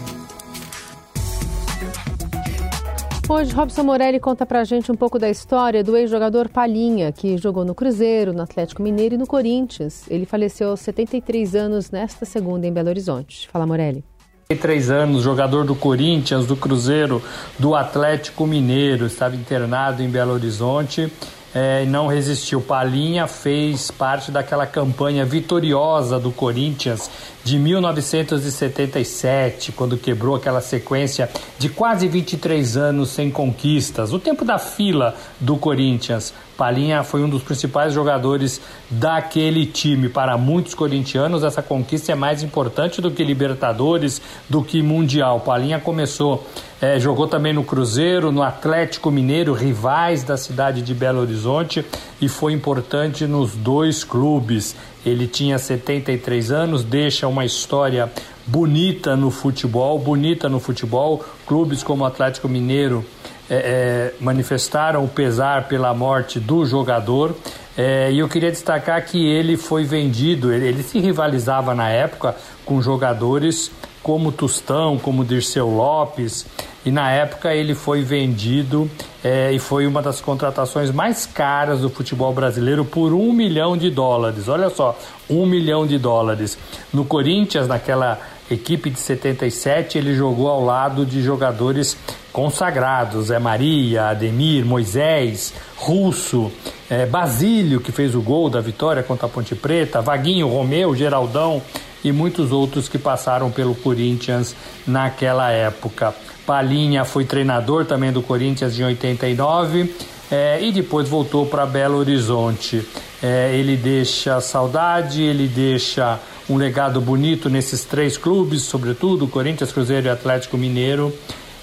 Hoje, 3.29 3.53
Robson 3.53 3.83
Morelli 3.83 4.19
conta 4.19 4.47
pra 4.47 4.65
gente 4.65 4.91
um 4.91 4.95
pouco 4.95 5.19
da 5.19 5.29
história 5.29 5.85
do 5.85 5.95
ex-jogador 5.95 6.49
Palinha, 6.49 7.13
que 7.13 7.37
jogou 7.37 7.63
no 7.63 7.75
Cruzeiro, 7.75 8.33
no 8.33 8.41
Atlético 8.41 8.83
Mineiro 8.83 9.17
e 9.17 9.19
no 9.19 9.27
Corinthians. 9.27 10.05
Ele 10.09 10.25
faleceu 10.25 10.71
aos 10.71 10.81
73 10.81 11.55
anos 11.55 11.91
nesta 11.91 12.25
segunda 12.25 12.67
em 12.67 12.73
Belo 12.73 12.89
Horizonte. 12.89 13.49
Fala, 13.51 13.67
Morelli. 13.67 14.03
73 14.51 14.91
anos, 14.91 15.23
jogador 15.23 15.65
do 15.67 15.75
Corinthians, 15.75 16.47
do 16.47 16.57
Cruzeiro, 16.57 17.23
do 17.59 17.75
Atlético 17.75 18.47
Mineiro, 18.47 19.05
estava 19.05 19.37
internado 19.37 20.03
em 20.03 20.09
Belo 20.09 20.33
Horizonte 20.33 21.13
é, 21.55 21.85
não 21.85 22.07
resistiu. 22.07 22.61
Palinha 22.61 23.27
fez 23.27 23.91
parte 23.91 24.31
daquela 24.31 24.67
campanha 24.67 25.25
vitoriosa 25.25 26.19
do 26.19 26.31
Corinthians 26.31 27.11
de 27.45 27.59
1977, 27.59 29.73
quando 29.73 29.97
quebrou 29.97 30.37
aquela 30.37 30.61
sequência 30.61 31.29
de 31.59 31.69
quase 31.69 32.07
23 32.07 32.77
anos 32.77 33.11
sem 33.11 33.31
conquistas. 33.31 34.13
O 34.13 34.19
tempo 34.19 34.45
da 34.45 34.59
fila 34.59 35.17
do 35.41 35.57
Corinthians. 35.57 36.33
Palinha 36.57 37.03
foi 37.03 37.25
um 37.25 37.29
dos 37.29 37.43
principais 37.43 37.93
jogadores 37.93 38.61
daquele 38.89 39.67
time. 39.67 40.09
Para 40.09 40.39
muitos 40.39 40.75
corintianos, 40.75 41.43
essa 41.43 41.63
conquista 41.63 42.13
é 42.13 42.15
mais 42.15 42.43
importante 42.43 43.01
do 43.01 43.11
que 43.11 43.25
Libertadores, 43.25 44.23
do 44.49 44.63
que 44.63 44.83
Mundial. 44.83 45.41
Palinha 45.41 45.81
começou, 45.81 46.47
é, 46.83 46.99
jogou 46.99 47.29
também 47.29 47.53
no 47.53 47.63
Cruzeiro, 47.63 48.33
no 48.33 48.43
Atlético 48.43 49.09
Mineiro, 49.09 49.53
rivais 49.53 50.25
da 50.25 50.37
cidade 50.37 50.83
de 50.83 50.93
Belo 50.93 51.21
Horizonte, 51.21 51.87
e 52.21 52.29
foi 52.29 52.53
importante 52.53 53.25
nos 53.25 53.55
dois 53.55 54.03
clubes. 54.03 54.75
Ele 55.07 55.29
tinha 55.29 55.61
73 55.61 56.51
anos, 56.51 56.83
deixa 56.83 57.29
uma 57.29 57.45
história 57.45 58.11
bonita 58.45 59.15
no 59.15 59.31
futebol, 59.31 59.97
bonita 59.97 60.49
no 60.49 60.59
futebol. 60.59 61.25
Clubes 61.47 61.85
como 61.85 62.05
Atlético 62.05 62.49
Mineiro 62.49 63.05
é, 63.49 63.55
é, 63.55 64.15
manifestaram 64.19 65.05
o 65.05 65.09
pesar 65.09 65.69
pela 65.69 65.95
morte 65.95 66.41
do 66.41 66.67
jogador. 66.67 67.37
É, 67.77 68.11
e 68.11 68.19
eu 68.19 68.29
queria 68.29 68.51
destacar 68.51 69.07
que 69.07 69.25
ele 69.25 69.57
foi 69.57 69.85
vendido, 69.85 70.53
ele, 70.53 70.67
ele, 70.67 70.83
se 70.83 70.99
rivalizava 70.99 71.75
na 71.75 71.89
época 71.89 72.35
com 72.65 72.83
jogadores 72.83 73.71
como 74.03 74.33
Tustão, 74.33 74.99
como 74.99 75.25
Dirceu 75.25 75.69
Lopes, 75.69 76.47
e 76.85 76.91
na 76.91 77.11
época 77.11 77.55
ele 77.55 77.75
foi 77.75 78.03
vendido 78.03 78.91
é, 79.23 79.53
e 79.53 79.59
foi 79.59 79.87
uma 79.87 80.03
das 80.03 80.21
contratações 80.21 80.91
mais 80.91 81.25
caras 81.25 81.81
do 81.81 81.89
futebol 81.89 82.33
brasileiro 82.33 82.85
por 82.85 83.13
um 83.13 83.33
milhão 83.33 83.77
de 83.77 83.89
dólares. 83.89 84.49
Olha 84.49 84.69
só, 84.69 84.99
um 85.31 85.47
milhão 85.47 85.87
de 85.87 85.97
dólares. 85.97 86.59
No 86.93 87.05
Corinthians, 87.05 87.69
naquela 87.69 88.19
equipe 88.51 88.91
de 88.91 88.99
77, 88.99 89.97
ele 89.97 90.15
jogou 90.15 90.49
ao 90.49 90.65
lado 90.65 91.07
de 91.07 91.23
jogadores 91.23 91.97
consagrados: 92.33 93.27
Zé 93.27 93.39
Maria, 93.39 94.09
Ademir, 94.09 94.65
Moisés, 94.65 95.55
Russo, 95.77 96.51
é, 96.91 97.07
Basílio, 97.07 97.81
que 97.81 97.93
fez 97.93 98.15
o 98.17 98.21
gol 98.21 98.51
da 98.51 98.61
vitória 98.61 99.05
contra 99.05 99.27
a 99.27 99.31
Ponte 99.31 99.55
Preta, 99.55 100.03
Vaguinho, 100.03 100.49
Romeu, 100.49 100.97
Geraldão 100.97 101.63
e 102.05 102.13
muitos 102.13 102.53
outros 102.53 102.89
que 102.89 102.99
passaram 102.99 103.51
pelo 103.51 103.75
Corinthians 103.75 104.55
naquela 104.87 105.51
época. 105.51 106.15
Palinha 106.47 107.05
foi 107.05 107.25
treinador 107.25 107.85
também 107.85 108.13
do 108.13 108.23
Corinthians 108.23 108.79
em 108.79 108.85
89 108.85 109.95
é, 110.31 110.63
e 110.63 110.73
depois 110.73 111.09
voltou 111.09 111.47
para 111.47 111.67
Belo 111.67 111.99
Horizonte. 111.99 112.87
É, 113.23 113.55
ele 113.55 113.77
deixa 113.77 114.41
saudade, 114.41 115.23
ele 115.23 115.47
deixa 115.47 116.19
um 116.49 116.57
legado 116.57 117.01
bonito 117.01 117.49
nesses 117.49 117.85
três 117.85 118.17
clubes, 118.17 118.63
sobretudo 118.63 119.29
Corinthians, 119.29 119.73
Cruzeiro 119.73 120.07
e 120.07 120.11
Atlético 120.11 120.57
Mineiro. 120.57 121.13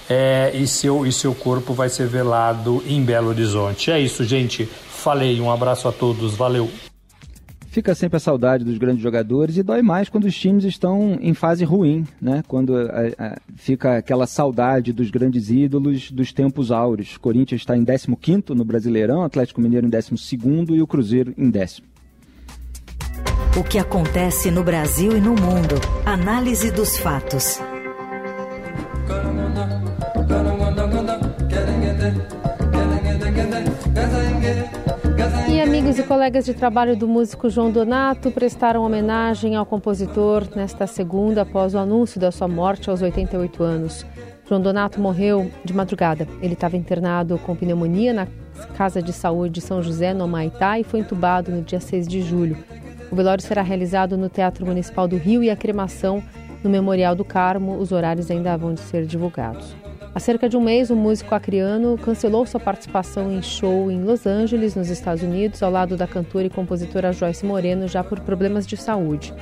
É, 0.08 0.50
e, 0.54 0.66
seu, 0.66 1.06
e 1.06 1.12
seu 1.12 1.32
corpo 1.32 1.72
vai 1.72 1.88
ser 1.88 2.08
velado 2.08 2.82
em 2.86 3.00
Belo 3.00 3.28
Horizonte. 3.28 3.92
É 3.92 4.00
isso, 4.00 4.24
gente. 4.24 4.64
Falei, 4.64 5.40
um 5.40 5.50
abraço 5.52 5.86
a 5.86 5.92
todos, 5.92 6.34
valeu. 6.34 6.68
Fica 7.70 7.94
sempre 7.94 8.16
a 8.16 8.20
saudade 8.20 8.64
dos 8.64 8.78
grandes 8.78 9.00
jogadores 9.00 9.56
e 9.56 9.62
dói 9.62 9.80
mais 9.80 10.08
quando 10.08 10.24
os 10.24 10.34
times 10.36 10.64
estão 10.64 11.16
em 11.20 11.32
fase 11.32 11.64
ruim, 11.64 12.04
né? 12.20 12.42
Quando 12.48 12.76
a, 12.76 12.82
a, 13.16 13.36
fica 13.54 13.98
aquela 13.98 14.26
saudade 14.26 14.92
dos 14.92 15.08
grandes 15.08 15.50
ídolos 15.50 16.10
dos 16.10 16.32
tempos 16.32 16.72
áureos. 16.72 17.16
Corinthians 17.16 17.60
está 17.60 17.76
em 17.76 17.84
15º 17.84 18.50
no 18.50 18.64
Brasileirão, 18.64 19.22
Atlético 19.22 19.60
Mineiro 19.60 19.86
em 19.86 19.90
12º 19.90 20.74
e 20.74 20.82
o 20.82 20.86
Cruzeiro 20.86 21.32
em 21.38 21.48
décimo. 21.48 21.86
O 23.56 23.62
que 23.62 23.78
acontece 23.78 24.50
no 24.50 24.64
Brasil 24.64 25.16
e 25.16 25.20
no 25.20 25.30
mundo. 25.30 25.76
Análise 26.04 26.72
dos 26.72 26.98
fatos. 26.98 27.60
Colegas 36.30 36.46
de 36.46 36.54
trabalho 36.54 36.96
do 36.96 37.08
músico 37.08 37.50
João 37.50 37.72
Donato 37.72 38.30
prestaram 38.30 38.84
homenagem 38.84 39.56
ao 39.56 39.66
compositor 39.66 40.46
nesta 40.54 40.86
segunda 40.86 41.42
após 41.42 41.74
o 41.74 41.78
anúncio 41.78 42.20
da 42.20 42.30
sua 42.30 42.46
morte 42.46 42.88
aos 42.88 43.02
88 43.02 43.60
anos. 43.64 44.06
João 44.48 44.60
Donato 44.60 45.00
morreu 45.00 45.50
de 45.64 45.74
madrugada. 45.74 46.28
Ele 46.40 46.52
estava 46.52 46.76
internado 46.76 47.36
com 47.38 47.56
pneumonia 47.56 48.12
na 48.12 48.28
Casa 48.76 49.02
de 49.02 49.12
Saúde 49.12 49.54
de 49.54 49.60
São 49.60 49.82
José, 49.82 50.14
no 50.14 50.22
Amaitá, 50.22 50.78
e 50.78 50.84
foi 50.84 51.00
entubado 51.00 51.50
no 51.50 51.62
dia 51.62 51.80
6 51.80 52.06
de 52.06 52.22
julho. 52.22 52.56
O 53.10 53.16
velório 53.16 53.42
será 53.42 53.62
realizado 53.62 54.16
no 54.16 54.28
Teatro 54.28 54.64
Municipal 54.64 55.08
do 55.08 55.16
Rio 55.16 55.42
e 55.42 55.50
a 55.50 55.56
cremação 55.56 56.22
no 56.62 56.70
Memorial 56.70 57.16
do 57.16 57.24
Carmo. 57.24 57.76
Os 57.76 57.90
horários 57.90 58.30
ainda 58.30 58.56
vão 58.56 58.76
ser 58.76 59.04
divulgados. 59.04 59.74
Há 60.12 60.18
cerca 60.18 60.48
de 60.48 60.56
um 60.56 60.60
mês, 60.60 60.90
o 60.90 60.96
músico 60.96 61.36
acriano 61.36 61.96
cancelou 61.96 62.44
sua 62.44 62.58
participação 62.58 63.30
em 63.30 63.40
show 63.40 63.88
em 63.92 64.02
Los 64.02 64.26
Angeles, 64.26 64.74
nos 64.74 64.90
Estados 64.90 65.22
Unidos, 65.22 65.62
ao 65.62 65.70
lado 65.70 65.96
da 65.96 66.04
cantora 66.04 66.46
e 66.46 66.50
compositora 66.50 67.12
Joyce 67.12 67.46
Moreno, 67.46 67.86
já 67.86 68.02
por 68.02 68.18
problemas 68.18 68.66
de 68.66 68.76
saúde. 68.76 69.32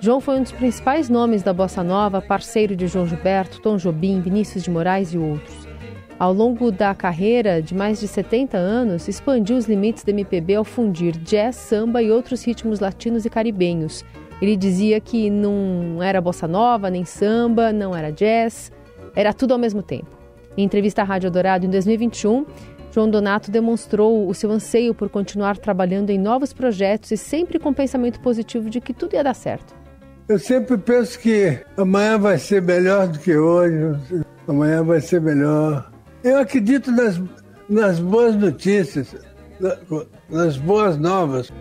João 0.00 0.18
foi 0.18 0.38
um 0.38 0.42
dos 0.42 0.52
principais 0.52 1.10
nomes 1.10 1.42
da 1.42 1.52
bossa 1.52 1.84
nova, 1.84 2.22
parceiro 2.22 2.74
de 2.74 2.86
João 2.86 3.06
Gilberto, 3.06 3.60
Tom 3.60 3.76
Jobim, 3.76 4.22
Vinícius 4.22 4.64
de 4.64 4.70
Moraes 4.70 5.12
e 5.12 5.18
outros. 5.18 5.68
Ao 6.18 6.32
longo 6.32 6.72
da 6.72 6.94
carreira 6.94 7.60
de 7.60 7.74
mais 7.74 8.00
de 8.00 8.08
70 8.08 8.56
anos, 8.56 9.08
expandiu 9.08 9.54
os 9.54 9.66
limites 9.66 10.02
da 10.02 10.12
MPB 10.12 10.54
ao 10.54 10.64
fundir 10.64 11.14
jazz, 11.18 11.56
samba 11.56 12.02
e 12.02 12.10
outros 12.10 12.42
ritmos 12.42 12.80
latinos 12.80 13.26
e 13.26 13.30
caribenhos. 13.30 14.02
Ele 14.40 14.56
dizia 14.56 14.98
que 14.98 15.28
não 15.28 16.02
era 16.02 16.22
bossa 16.22 16.48
nova, 16.48 16.88
nem 16.88 17.04
samba, 17.04 17.70
não 17.70 17.94
era 17.94 18.10
jazz, 18.10 18.72
era 19.16 19.32
tudo 19.32 19.52
ao 19.52 19.58
mesmo 19.58 19.82
tempo. 19.82 20.10
Em 20.56 20.64
entrevista 20.64 21.02
à 21.02 21.04
Rádio 21.04 21.30
Dourado 21.30 21.66
em 21.66 21.70
2021, 21.70 22.46
João 22.92 23.10
Donato 23.10 23.50
demonstrou 23.50 24.28
o 24.28 24.32
seu 24.32 24.50
anseio 24.50 24.94
por 24.94 25.10
continuar 25.10 25.58
trabalhando 25.58 26.10
em 26.10 26.18
novos 26.18 26.52
projetos 26.52 27.10
e 27.10 27.16
sempre 27.16 27.58
com 27.58 27.70
o 27.70 27.74
pensamento 27.74 28.20
positivo 28.20 28.70
de 28.70 28.80
que 28.80 28.94
tudo 28.94 29.14
ia 29.14 29.24
dar 29.24 29.34
certo. 29.34 29.74
Eu 30.28 30.38
sempre 30.38 30.78
penso 30.78 31.18
que 31.18 31.58
amanhã 31.76 32.18
vai 32.18 32.38
ser 32.38 32.62
melhor 32.62 33.06
do 33.06 33.18
que 33.18 33.36
hoje, 33.36 34.24
amanhã 34.48 34.82
vai 34.82 35.00
ser 35.00 35.20
melhor. 35.20 35.90
Eu 36.24 36.38
acredito 36.38 36.90
nas, 36.90 37.20
nas 37.68 38.00
boas 38.00 38.34
notícias, 38.34 39.14
nas 40.30 40.56
boas 40.56 40.96
novas. 40.96 41.52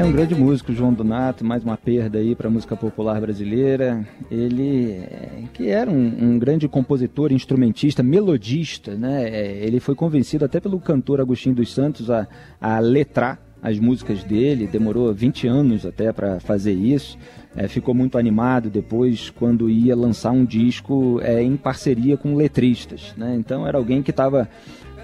É 0.00 0.04
um 0.04 0.10
grande 0.10 0.34
músico, 0.34 0.72
João 0.72 0.94
Donato, 0.94 1.44
mais 1.44 1.62
uma 1.62 1.76
perda 1.76 2.18
aí 2.18 2.34
para 2.34 2.48
a 2.48 2.50
música 2.50 2.74
popular 2.74 3.20
brasileira. 3.20 4.02
Ele, 4.30 4.92
é, 4.92 5.42
que 5.52 5.68
era 5.68 5.90
um, 5.90 6.16
um, 6.22 6.38
grande 6.38 6.66
compositor, 6.66 7.30
instrumentista, 7.30 8.02
melodista, 8.02 8.94
né? 8.94 9.28
É, 9.28 9.62
ele 9.62 9.78
foi 9.78 9.94
convencido 9.94 10.42
até 10.42 10.58
pelo 10.58 10.80
cantor 10.80 11.20
Agostinho 11.20 11.54
dos 11.54 11.70
Santos 11.74 12.10
a, 12.10 12.26
a 12.58 12.78
letrar 12.78 13.38
as 13.62 13.78
músicas 13.78 14.24
dele, 14.24 14.66
demorou 14.66 15.12
20 15.12 15.46
anos 15.46 15.84
até 15.84 16.10
para 16.14 16.40
fazer 16.40 16.72
isso. 16.72 17.18
É, 17.54 17.68
ficou 17.68 17.94
muito 17.94 18.16
animado 18.16 18.70
depois 18.70 19.28
quando 19.28 19.68
ia 19.68 19.94
lançar 19.94 20.30
um 20.30 20.46
disco 20.46 21.20
é, 21.22 21.42
em 21.42 21.58
parceria 21.58 22.16
com 22.16 22.34
letristas. 22.36 23.12
Né? 23.18 23.36
Então 23.38 23.66
era 23.66 23.76
alguém 23.76 24.02
que 24.02 24.10
estava 24.10 24.48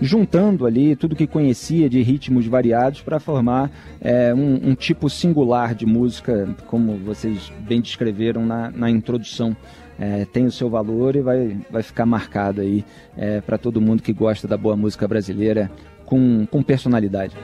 juntando 0.00 0.66
ali 0.66 0.96
tudo 0.96 1.16
que 1.16 1.26
conhecia 1.26 1.88
de 1.88 2.02
ritmos 2.02 2.46
variados 2.46 3.00
para 3.00 3.18
formar 3.18 3.70
é, 4.00 4.34
um, 4.34 4.70
um, 4.70 4.74
tipo 4.74 5.08
singular 5.08 5.74
de 5.74 5.86
música, 5.86 6.48
como 6.66 6.96
vocês 6.96 7.52
bem 7.60 7.80
descreveram 7.80 8.44
na, 8.44 8.70
na 8.70 8.90
introdução. 8.90 9.56
É, 9.98 10.26
tem 10.26 10.44
o 10.44 10.52
seu 10.52 10.68
valor 10.68 11.16
e 11.16 11.22
vai, 11.22 11.56
vai 11.70 11.82
ficar 11.82 12.04
marcado 12.04 12.60
aí 12.60 12.84
é, 13.16 13.40
para 13.40 13.56
todo 13.56 13.80
mundo 13.80 14.02
que 14.02 14.12
gosta 14.12 14.46
da 14.46 14.56
boa 14.56 14.76
música 14.76 15.08
brasileira 15.08 15.70
com, 16.04 16.46
com 16.50 16.62
personalidade. 16.62 17.34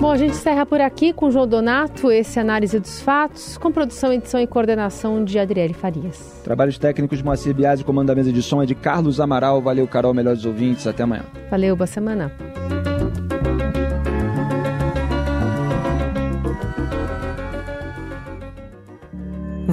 Bom, 0.00 0.10
a 0.10 0.16
gente 0.16 0.30
encerra 0.30 0.64
por 0.64 0.80
aqui 0.80 1.12
com 1.12 1.26
o 1.26 1.30
João 1.30 1.46
Donato, 1.46 2.10
esse 2.10 2.40
análise 2.40 2.80
dos 2.80 3.02
fatos, 3.02 3.58
com 3.58 3.70
produção, 3.70 4.10
edição 4.10 4.40
e 4.40 4.46
coordenação 4.46 5.22
de 5.22 5.38
Adriele 5.38 5.74
Farias. 5.74 6.40
Trabalhos 6.42 6.78
técnicos 6.78 7.18
de 7.18 7.24
Moacir 7.24 7.54
Biasi, 7.54 7.84
comando 7.84 8.06
da 8.06 8.14
mesa 8.14 8.32
de 8.32 8.42
som 8.42 8.62
é 8.62 8.66
de 8.66 8.74
Carlos 8.74 9.20
Amaral. 9.20 9.60
Valeu, 9.60 9.86
Carol, 9.86 10.14
melhores 10.14 10.46
ouvintes. 10.46 10.86
Até 10.86 11.02
amanhã. 11.02 11.24
Valeu, 11.50 11.76
boa 11.76 11.86
semana. 11.86 12.32